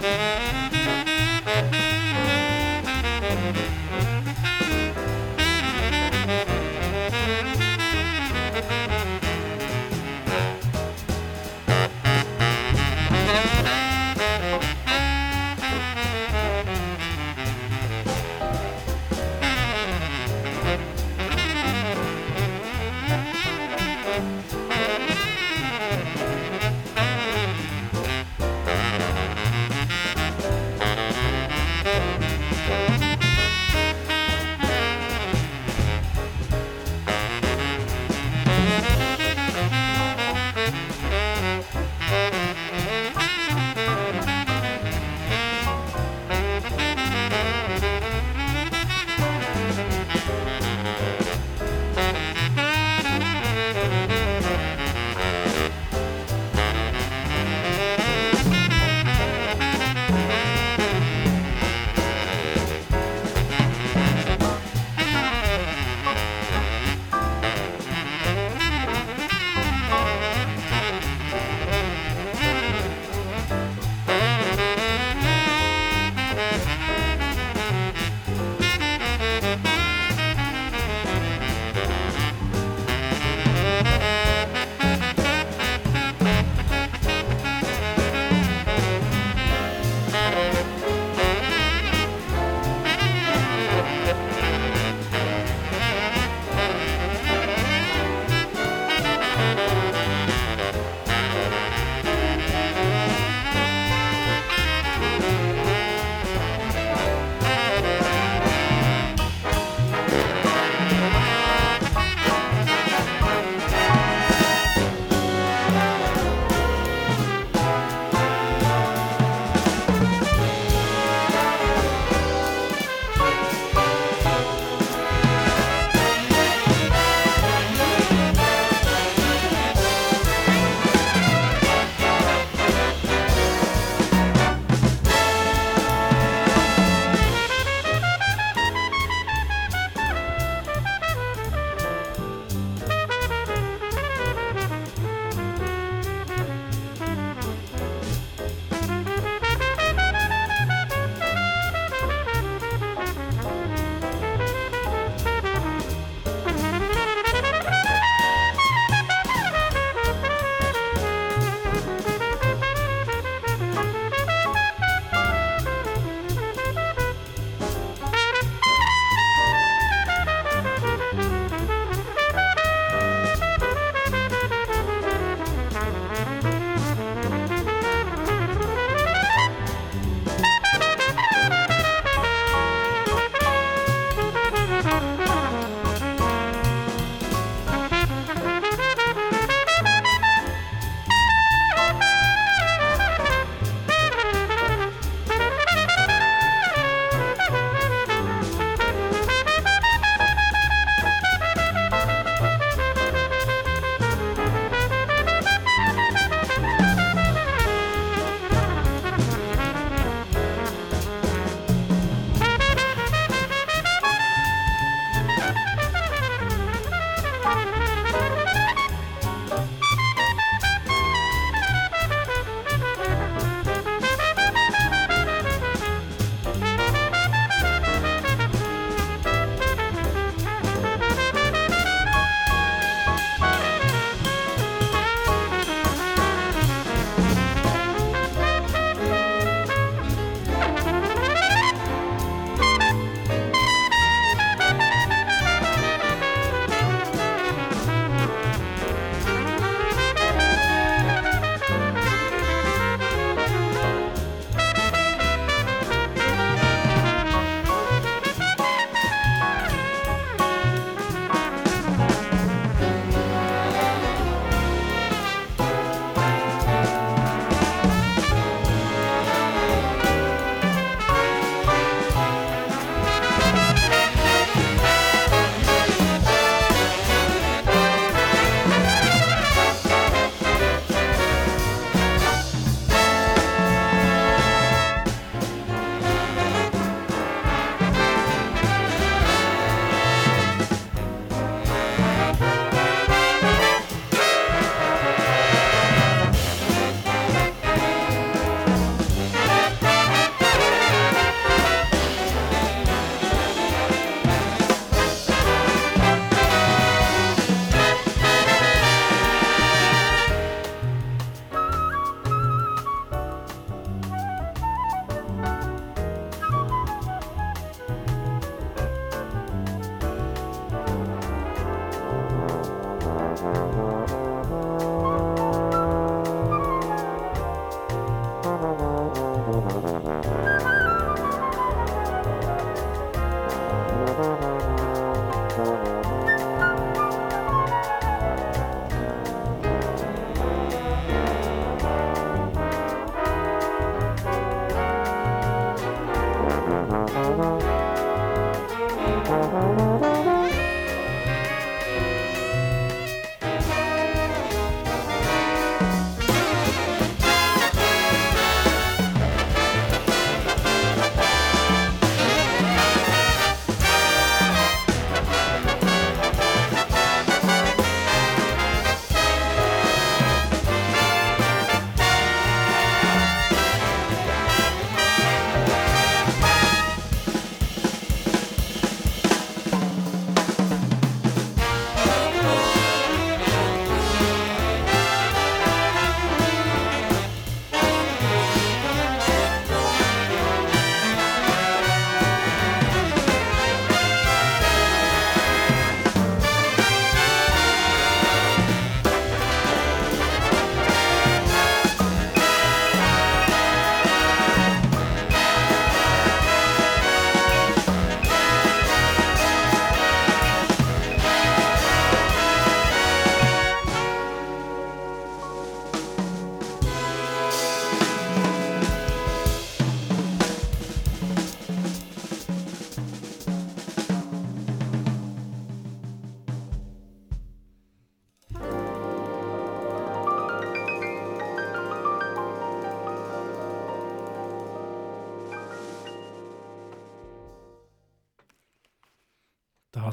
Bye. 0.04 0.43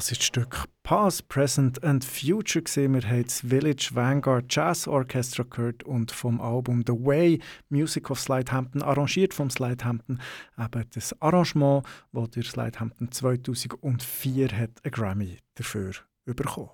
Das 0.02 0.10
ist 0.10 0.18
das 0.18 0.26
Stück 0.26 0.64
Past, 0.82 1.28
Present 1.28 1.84
and 1.84 2.04
Future. 2.04 2.64
Gewesen. 2.64 2.92
Wir 2.92 3.08
haben 3.08 3.22
das 3.22 3.38
Village 3.38 3.90
Vanguard 3.92 4.46
Jazz 4.48 4.88
Orchestra 4.88 5.44
gehört 5.48 5.84
und 5.84 6.10
vom 6.10 6.40
Album 6.40 6.82
The 6.84 6.92
Way 6.92 7.38
Music 7.68 8.10
of 8.10 8.18
Slidehampton, 8.18 8.82
arrangiert 8.82 9.32
vom 9.32 9.48
Slidehampton. 9.48 10.20
Eben 10.58 10.84
das 10.92 11.14
Arrangement, 11.22 11.86
das 12.10 12.30
der 12.30 12.42
Slidehampton 12.42 13.12
2004 13.12 14.48
hat 14.48 14.70
einen 14.82 14.90
Grammy 14.90 15.36
dafür 15.54 15.92
bekommen. 16.24 16.70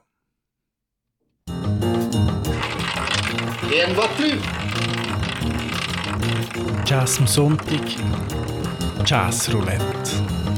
Jazz 6.87 7.18
am 7.18 7.26
Sonntag, 7.26 7.83
Jazz 9.05 9.53
Roulette. 9.53 10.58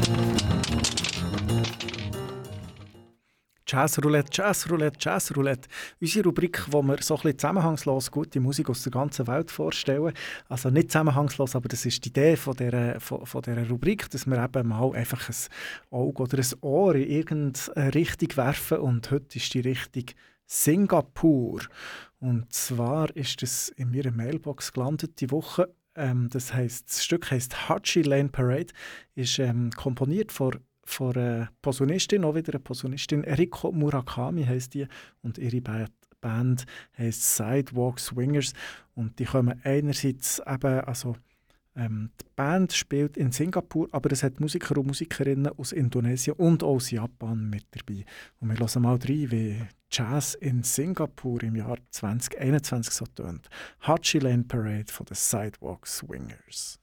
Jazzroulette, 3.71 4.31
Jazzroulette, 4.33 4.99
Jazzroulette. 5.01 5.68
Unsere 6.01 6.25
Rubrik, 6.25 6.66
wo 6.71 6.83
wir 6.83 7.01
so 7.03 7.14
ein 7.14 7.23
bisschen 7.23 7.39
zusammenhangslos 7.39 8.11
gute 8.11 8.41
Musik 8.41 8.68
aus 8.68 8.83
der 8.83 8.91
ganzen 8.91 9.29
Welt 9.29 9.51
vorstellen. 9.51 10.12
Also 10.49 10.71
nicht 10.71 10.91
zusammenhangslos, 10.91 11.55
aber 11.55 11.68
das 11.68 11.87
ist 11.87 12.05
die 12.05 12.09
Idee 12.09 12.37
von 12.37 12.57
dieser, 12.57 12.99
von, 12.99 13.25
von 13.25 13.43
dieser 13.43 13.68
Rubrik, 13.68 14.11
dass 14.11 14.27
wir 14.27 14.43
eben 14.43 14.68
mal 14.68 14.93
einfach 14.95 15.29
ein 15.29 15.37
Auge 15.91 16.23
oder 16.25 16.39
ein 16.39 16.62
Ohr 16.62 16.97
in 16.97 17.09
irgendeine 17.09 17.95
Richtung 17.95 18.37
werfen. 18.37 18.79
Und 18.79 19.11
heute 19.12 19.39
ist 19.39 19.55
die 19.55 19.61
Richtung 19.61 20.07
Singapur. 20.47 21.61
Und 22.18 22.53
zwar 22.53 23.14
ist 23.14 23.41
es 23.45 23.68
in 23.68 23.93
meiner 23.93 24.11
Mailbox 24.11 24.73
gelandet 24.73 25.21
die 25.21 25.31
Woche. 25.31 25.73
Ähm, 25.95 26.29
das 26.31 26.53
heißt, 26.53 26.89
das 26.89 27.05
Stück 27.05 27.31
heißt 27.31 27.68
Hachi 27.68 28.03
Lane 28.03 28.31
Parade, 28.31 28.73
ist 29.14 29.39
ähm, 29.39 29.71
komponiert 29.71 30.33
von 30.33 30.57
von 30.91 31.16
einer 31.16 31.49
Posaunistin, 31.62 32.24
auch 32.24 32.34
wieder 32.34 32.55
eine 32.55 32.61
Posaunistin, 32.61 33.24
Eriko 33.24 33.72
Murakami 33.72 34.45
heisst 34.45 34.74
die 34.74 34.86
und 35.22 35.38
ihre 35.38 35.61
Band 36.20 36.66
heisst 36.99 37.36
Sidewalk 37.36 37.99
Swingers 37.99 38.53
und 38.95 39.18
die 39.18 39.24
kommen 39.24 39.61
einerseits 39.64 40.41
eben, 40.47 40.80
also 40.80 41.16
ähm, 41.76 42.11
die 42.20 42.26
Band 42.34 42.72
spielt 42.72 43.16
in 43.16 43.32
Singapur, 43.32 43.88
aber 43.93 44.11
es 44.12 44.22
hat 44.22 44.41
Musiker 44.41 44.76
und 44.76 44.88
Musikerinnen 44.88 45.49
aus 45.57 45.72
Indonesien 45.72 46.36
und 46.36 46.62
aus 46.62 46.91
Japan 46.91 47.49
mit 47.49 47.64
dabei. 47.70 48.05
Und 48.41 48.49
wir 48.51 48.59
hören 48.59 48.82
mal 48.82 48.97
rein, 48.97 49.30
wie 49.30 49.62
Jazz 49.91 50.34
in 50.34 50.62
Singapur 50.62 51.43
im 51.43 51.57
Jahr 51.57 51.78
2021 51.91 52.93
so 52.93 53.07
tönt. 53.07 53.49
Hachi 53.80 54.18
Lane 54.18 54.45
Parade 54.45 54.93
von 54.93 55.07
den 55.07 55.14
Sidewalk 55.14 55.86
Swingers. 55.86 56.80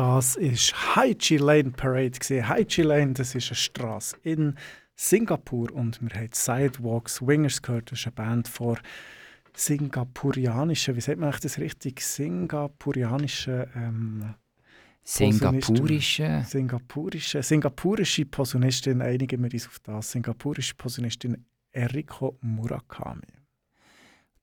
Das 0.00 0.36
ist 0.36 0.96
Haichi 0.96 1.36
Lane 1.36 1.72
Parade. 1.72 2.18
Haichi 2.48 2.80
Lane, 2.80 3.12
das 3.12 3.34
ist 3.34 3.48
eine 3.48 3.56
Straße 3.56 4.16
in 4.22 4.54
Singapur 4.96 5.70
und 5.74 6.00
wir 6.00 6.18
haben 6.18 6.30
Sidewalks 6.32 7.16
Swingers 7.16 7.60
gehört. 7.60 7.92
Das 7.92 7.98
ist 7.98 8.06
eine 8.06 8.14
Band 8.14 8.48
vor 8.48 8.78
singapurianischen, 9.52 10.96
wie 10.96 11.02
sagt 11.02 11.18
man 11.18 11.34
das 11.42 11.58
richtig? 11.58 12.00
Singapurianischen 12.00 13.66
ähm, 13.76 14.34
Singapurische. 15.02 16.46
Singapurische. 16.48 17.42
Singapurische 17.42 18.24
Posaunistin, 18.24 19.02
einigen 19.02 19.42
wir 19.42 19.52
uns 19.52 19.66
auf 19.66 19.80
das. 19.80 20.12
Singapurische 20.12 20.76
Posaunistin 20.76 21.44
Eriko 21.72 22.38
Murakami. 22.40 23.20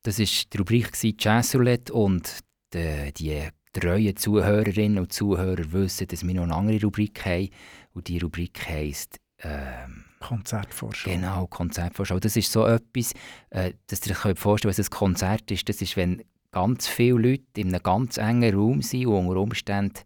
Das 0.04 0.20
war 0.20 0.26
die 0.52 0.56
Rubrik 0.56 0.92
Jazz 1.18 1.56
Roulette 1.56 1.92
und 1.92 2.38
die, 2.72 3.12
die 3.12 3.48
treue 3.80 4.14
Zuhörerinnen 4.14 4.98
und 4.98 5.12
Zuhörer 5.12 5.72
wissen, 5.72 6.06
dass 6.08 6.26
wir 6.26 6.34
noch 6.34 6.44
eine 6.44 6.54
andere 6.54 6.80
Rubrik 6.82 7.24
haben. 7.24 7.50
Und 7.92 8.08
diese 8.08 8.24
Rubrik 8.24 8.58
heisst 8.68 9.18
ähm, 9.42 10.04
Konzertvorschau. 10.20 11.10
Genau, 11.10 11.46
Konzertvorschau. 11.46 12.18
Das 12.18 12.36
ist 12.36 12.50
so 12.50 12.66
etwas, 12.66 13.14
äh, 13.50 13.72
dass 13.86 14.06
ihr 14.06 14.12
euch 14.12 14.38
vorstellen 14.38 14.74
könnt, 14.74 14.78
was 14.78 14.86
ein 14.86 14.90
Konzert 14.90 15.50
ist. 15.50 15.68
Das 15.68 15.80
ist, 15.80 15.96
wenn 15.96 16.22
ganz 16.50 16.86
viele 16.86 17.18
Leute 17.18 17.44
in 17.56 17.68
einem 17.68 17.82
ganz 17.82 18.16
engen 18.16 18.54
Raum 18.54 18.82
sind 18.82 19.06
und 19.06 19.26
unter 19.26 19.40
Umständen 19.40 20.00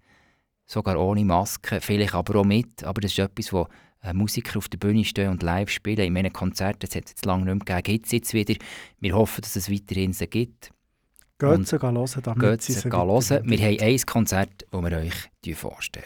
sogar 0.66 0.98
ohne 0.98 1.24
Maske, 1.24 1.80
vielleicht 1.80 2.14
aber 2.14 2.40
auch 2.40 2.44
mit. 2.44 2.84
Aber 2.84 3.00
das 3.00 3.12
ist 3.12 3.18
etwas, 3.18 3.52
wo 3.52 3.68
äh, 4.02 4.12
Musiker 4.12 4.58
auf 4.58 4.68
der 4.68 4.78
Bühne 4.78 5.04
stehen 5.04 5.30
und 5.30 5.42
live 5.42 5.70
spielen. 5.70 6.06
In 6.06 6.12
meinen 6.12 6.32
Konzerten, 6.32 6.80
das 6.80 6.94
hat 6.94 7.04
es 7.04 7.12
jetzt 7.12 7.24
lange 7.24 7.44
nicht 7.44 7.66
mehr 7.66 7.82
gegeben, 7.82 7.96
gibt 7.96 8.06
es 8.06 8.12
jetzt 8.12 8.34
wieder. 8.34 8.54
Wir 9.00 9.14
hoffen, 9.14 9.42
dass 9.42 9.56
es 9.56 9.70
weiterhin 9.70 10.12
so 10.12 10.26
gibt. 10.26 10.72
Geht 11.42 11.66
sie 11.66 11.78
hören, 11.80 11.94
damit 12.22 12.62
sie 12.62 12.74
hören. 12.74 13.50
Wir 13.50 13.58
haben 13.58 13.80
ein 13.80 13.98
Konzert, 14.06 14.66
das 14.70 14.82
wir 14.82 14.98
euch 14.98 15.56
vorstellen. 15.56 16.04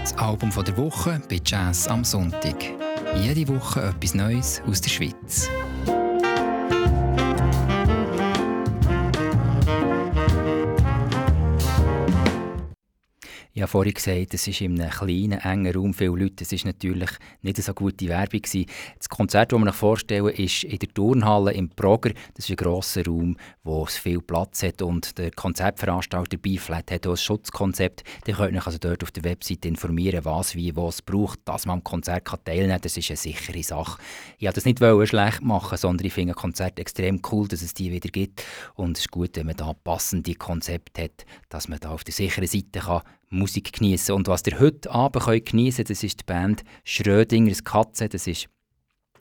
Das 0.00 0.16
Album 0.18 0.50
der 0.50 0.76
Woche 0.76 1.20
bei 1.30 1.40
Jazz 1.44 1.88
am 1.88 2.04
Sonntag. 2.04 2.56
Jede 3.22 3.48
Woche 3.48 3.82
etwas 3.82 4.14
Neues 4.14 4.60
aus 4.66 4.82
der 4.82 4.90
Schweiz. 4.90 5.48
Ich 13.56 13.62
habe 13.62 13.70
vorhin 13.70 13.94
gesagt, 13.94 14.34
es 14.34 14.46
ist 14.46 14.60
in 14.60 14.78
einem 14.78 14.90
kleinen, 14.90 15.40
engen 15.40 15.74
Raum 15.74 15.94
viele 15.94 16.10
Leute. 16.10 16.44
Das 16.44 16.52
war 16.52 16.58
natürlich 16.66 17.08
nicht 17.40 17.56
so 17.56 17.72
gute 17.72 18.06
Werbung. 18.06 18.42
Gewesen. 18.42 18.66
Das 18.98 19.08
Konzert, 19.08 19.50
das 19.50 19.58
wir 19.58 19.66
euch 19.66 19.74
vorstellen, 19.74 20.28
ist 20.28 20.64
in 20.64 20.78
der 20.78 20.92
Turnhalle 20.92 21.54
im 21.54 21.70
Proger. 21.70 22.10
Das 22.34 22.44
ist 22.44 22.50
ein 22.50 22.56
grosser 22.56 23.06
Raum, 23.06 23.38
wo 23.64 23.84
es 23.84 23.96
viel 23.96 24.20
Platz 24.20 24.62
hat. 24.62 24.82
Und 24.82 25.16
der 25.16 25.30
Konzertveranstalter 25.30 26.36
B-Flat 26.36 26.90
hat 26.90 27.06
auch 27.06 27.12
ein 27.12 27.16
Schutzkonzept. 27.16 28.04
Ihr 28.26 28.34
könnt 28.34 28.54
euch 28.58 28.66
also 28.66 28.76
dort 28.76 29.02
auf 29.02 29.10
der 29.10 29.24
Webseite 29.24 29.68
informieren, 29.68 30.26
was, 30.26 30.54
wie, 30.54 30.76
was 30.76 30.96
es 30.96 31.02
braucht, 31.02 31.40
dass 31.46 31.64
man 31.64 31.78
am 31.78 31.82
Konzert 31.84 32.28
teilnehmen 32.44 32.72
kann. 32.72 32.82
Das 32.82 32.98
ist 32.98 33.08
eine 33.08 33.16
sichere 33.16 33.62
Sache. 33.62 33.98
Ich 34.36 34.44
wollte 34.44 34.56
das 34.56 34.66
nicht 34.66 34.80
schlecht 35.08 35.40
machen, 35.40 35.78
sondern 35.78 36.06
ich 36.06 36.12
finde 36.12 36.34
ein 36.34 36.36
Konzert 36.36 36.78
extrem 36.78 37.22
cool, 37.32 37.48
dass 37.48 37.62
es 37.62 37.72
die 37.72 37.90
wieder 37.90 38.10
gibt. 38.10 38.44
Und 38.74 38.98
es 38.98 39.04
ist 39.04 39.10
gut, 39.10 39.30
wenn 39.36 39.46
man 39.46 39.56
da 39.56 39.72
passende 39.72 40.34
Konzepte 40.34 41.04
hat, 41.04 41.24
dass 41.48 41.68
man 41.68 41.80
da 41.80 41.92
auf 41.92 42.04
der 42.04 42.12
sicheren 42.12 42.46
Seite 42.46 42.80
kann 42.80 43.00
Musik 43.28 43.72
genießen 43.72 44.14
Und 44.14 44.28
was 44.28 44.46
ihr 44.46 44.58
heute 44.60 44.90
Abend 44.90 45.46
geniessen 45.46 45.78
könnt, 45.78 45.90
das 45.90 46.02
ist 46.02 46.20
die 46.20 46.24
Band 46.24 46.64
Schrödingers 46.84 47.64
Katze. 47.64 48.08
Das 48.08 48.26
ist 48.26 48.48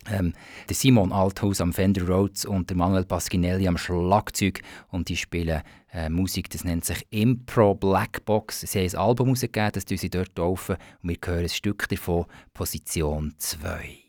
ähm, 0.10 0.34
der 0.70 0.76
Simon 0.76 1.12
Althaus 1.12 1.62
am 1.62 1.74
Fender 1.74 2.08
Rhodes 2.08 2.46
und 2.46 2.70
der 2.70 2.78
Manuel 2.78 3.06
Pasquinelli 3.06 3.68
am 3.68 3.78
Schlagzeug. 3.78 4.62
Und 4.90 5.10
die 5.10 5.18
spielen 5.18 5.62
äh, 5.92 6.10
Musik, 6.10 6.50
das 6.50 6.64
nennt 6.64 6.86
sich 6.86 7.06
Impro 7.10 7.76
Blackbox. 7.76 8.62
Sie 8.62 8.80
haben 8.80 8.90
ein 8.90 8.96
Album 8.96 9.30
rausgegeben, 9.30 9.72
das 9.74 9.84
sie 9.88 10.10
dort 10.10 10.38
laufen. 10.38 10.78
Und 11.02 11.10
wir 11.10 11.18
hören 11.24 11.44
ein 11.44 11.50
Stück 11.50 11.88
davon, 11.90 12.26
Position 12.54 13.34
2. 13.38 14.05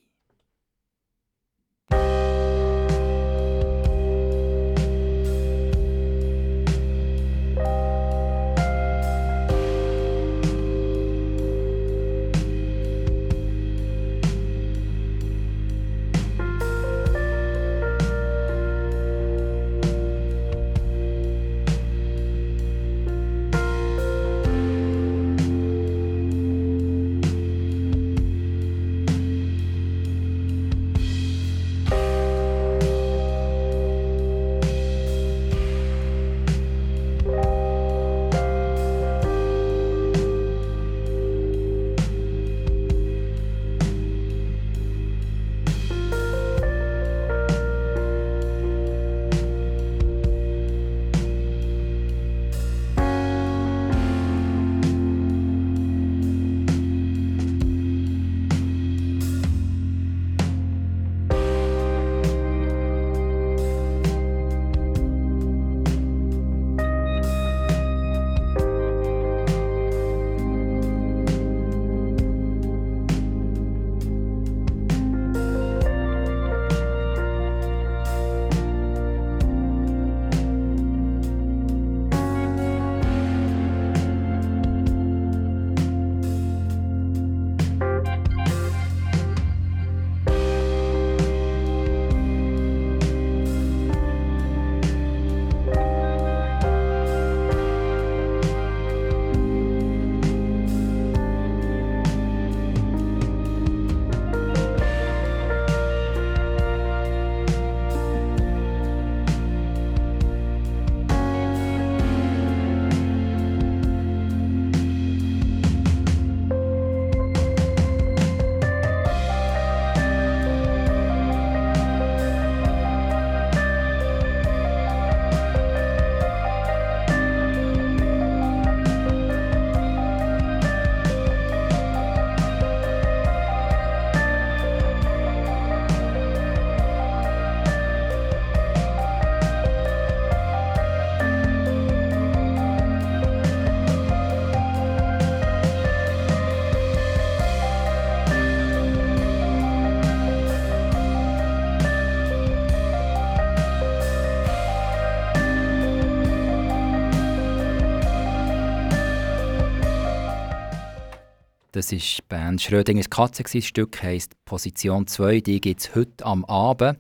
Das 161.77 161.93
war 161.93 161.99
die 161.99 162.23
Band 162.27 162.63
Schrödingers 162.63 163.11
Katze. 163.11 163.43
Das 163.43 163.65
Stück 163.67 164.03
heisst 164.03 164.33
Position 164.47 165.07
2. 165.07 165.41
Die 165.41 165.61
gibt 165.61 165.83
es 165.83 165.95
heute 165.95 166.25
am 166.25 166.43
Abend 166.47 166.99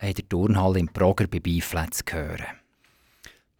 in 0.00 0.14
der 0.14 0.28
Turnhalle 0.28 0.78
im 0.78 0.86
Proger 0.86 1.26
bei 1.26 1.40
Beiflet 1.40 1.94
zu 1.94 2.04
hören. 2.12 2.46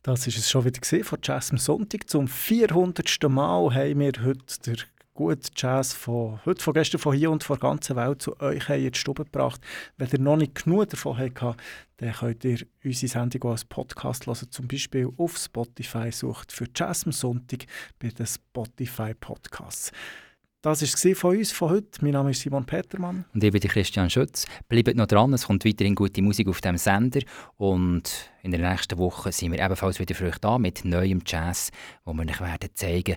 Das 0.05 0.29
ist 0.29 0.39
es 0.39 0.49
schon 0.49 0.65
wieder 0.65 0.79
gesehen 0.79 1.03
von 1.03 1.19
Jazz 1.21 1.51
am 1.51 1.59
Sonntag. 1.59 2.09
Zum 2.09 2.29
400. 2.29 3.29
Mal 3.29 3.75
haben 3.75 3.99
wir 3.99 4.13
heute 4.25 4.61
der 4.65 4.77
gute 5.13 5.51
Jazz 5.57 5.93
von 5.93 6.39
heute, 6.47 6.63
von 6.63 6.73
gestern, 6.73 7.01
von 7.01 7.17
hier 7.17 7.33
und 7.33 7.43
von 7.43 7.59
der 7.59 7.71
ganzen 7.71 7.97
Welt 7.97 8.23
zu 8.23 8.39
euch 8.41 8.69
in 8.69 8.93
die 8.93 8.97
Stube 8.97 9.25
gebracht. 9.25 9.61
Wenn 9.97 10.11
ihr 10.13 10.21
noch 10.21 10.37
nicht 10.37 10.63
genug 10.63 10.89
davon 10.89 11.19
habt, 11.19 11.61
dann 11.97 12.13
könnt 12.13 12.45
ihr 12.45 12.61
unsere 12.85 13.11
Sendung 13.11 13.51
als 13.51 13.65
Podcast 13.65 14.29
hören, 14.29 14.51
zum 14.53 14.69
Beispiel 14.69 15.09
auf 15.17 15.37
Spotify. 15.37 16.13
Sucht 16.13 16.53
für 16.53 16.69
Jazz 16.73 17.07
am 17.07 17.11
Sonntag 17.11 17.67
bei 17.99 18.11
den 18.11 18.25
Spotify 18.25 19.15
Podcasts. 19.15 19.91
Das 20.65 20.81
war 20.81 21.15
von 21.15 21.37
uns 21.37 21.53
von 21.53 21.69
heute. 21.69 22.03
Mein 22.03 22.13
Name 22.13 22.31
ist 22.31 22.41
Simon 22.41 22.65
Petermann. 22.65 23.27
Und 23.35 23.45
ich 23.45 23.53
bin 23.53 23.61
Christian 23.61 24.09
Schütz. 24.09 24.47
Bleibt 24.67 24.97
noch 24.97 25.07
dran, 25.07 25.35
es 25.35 25.47
kommt 25.47 25.67
weiterhin 25.67 25.95
gute 25.95 26.23
Musik 26.23 26.49
auf 26.49 26.63
dem 26.63 26.79
Sender. 26.79 27.21
Und 27.59 28.31
in 28.43 28.51
der 28.51 28.71
nächsten 28.71 28.97
Woche 28.97 29.31
sind 29.31 29.53
wir 29.53 29.63
ebenfalls 29.63 29.99
wieder 29.99 30.15
für 30.15 30.29
euch 30.29 30.39
da 30.39 30.59
mit 30.59 30.87
neuem 30.87 31.21
Jazz, 31.27 31.71
wo 32.07 32.15
wir 32.15 32.25
euch 32.25 32.41
werden 32.41 32.71
zeigen 32.73 33.17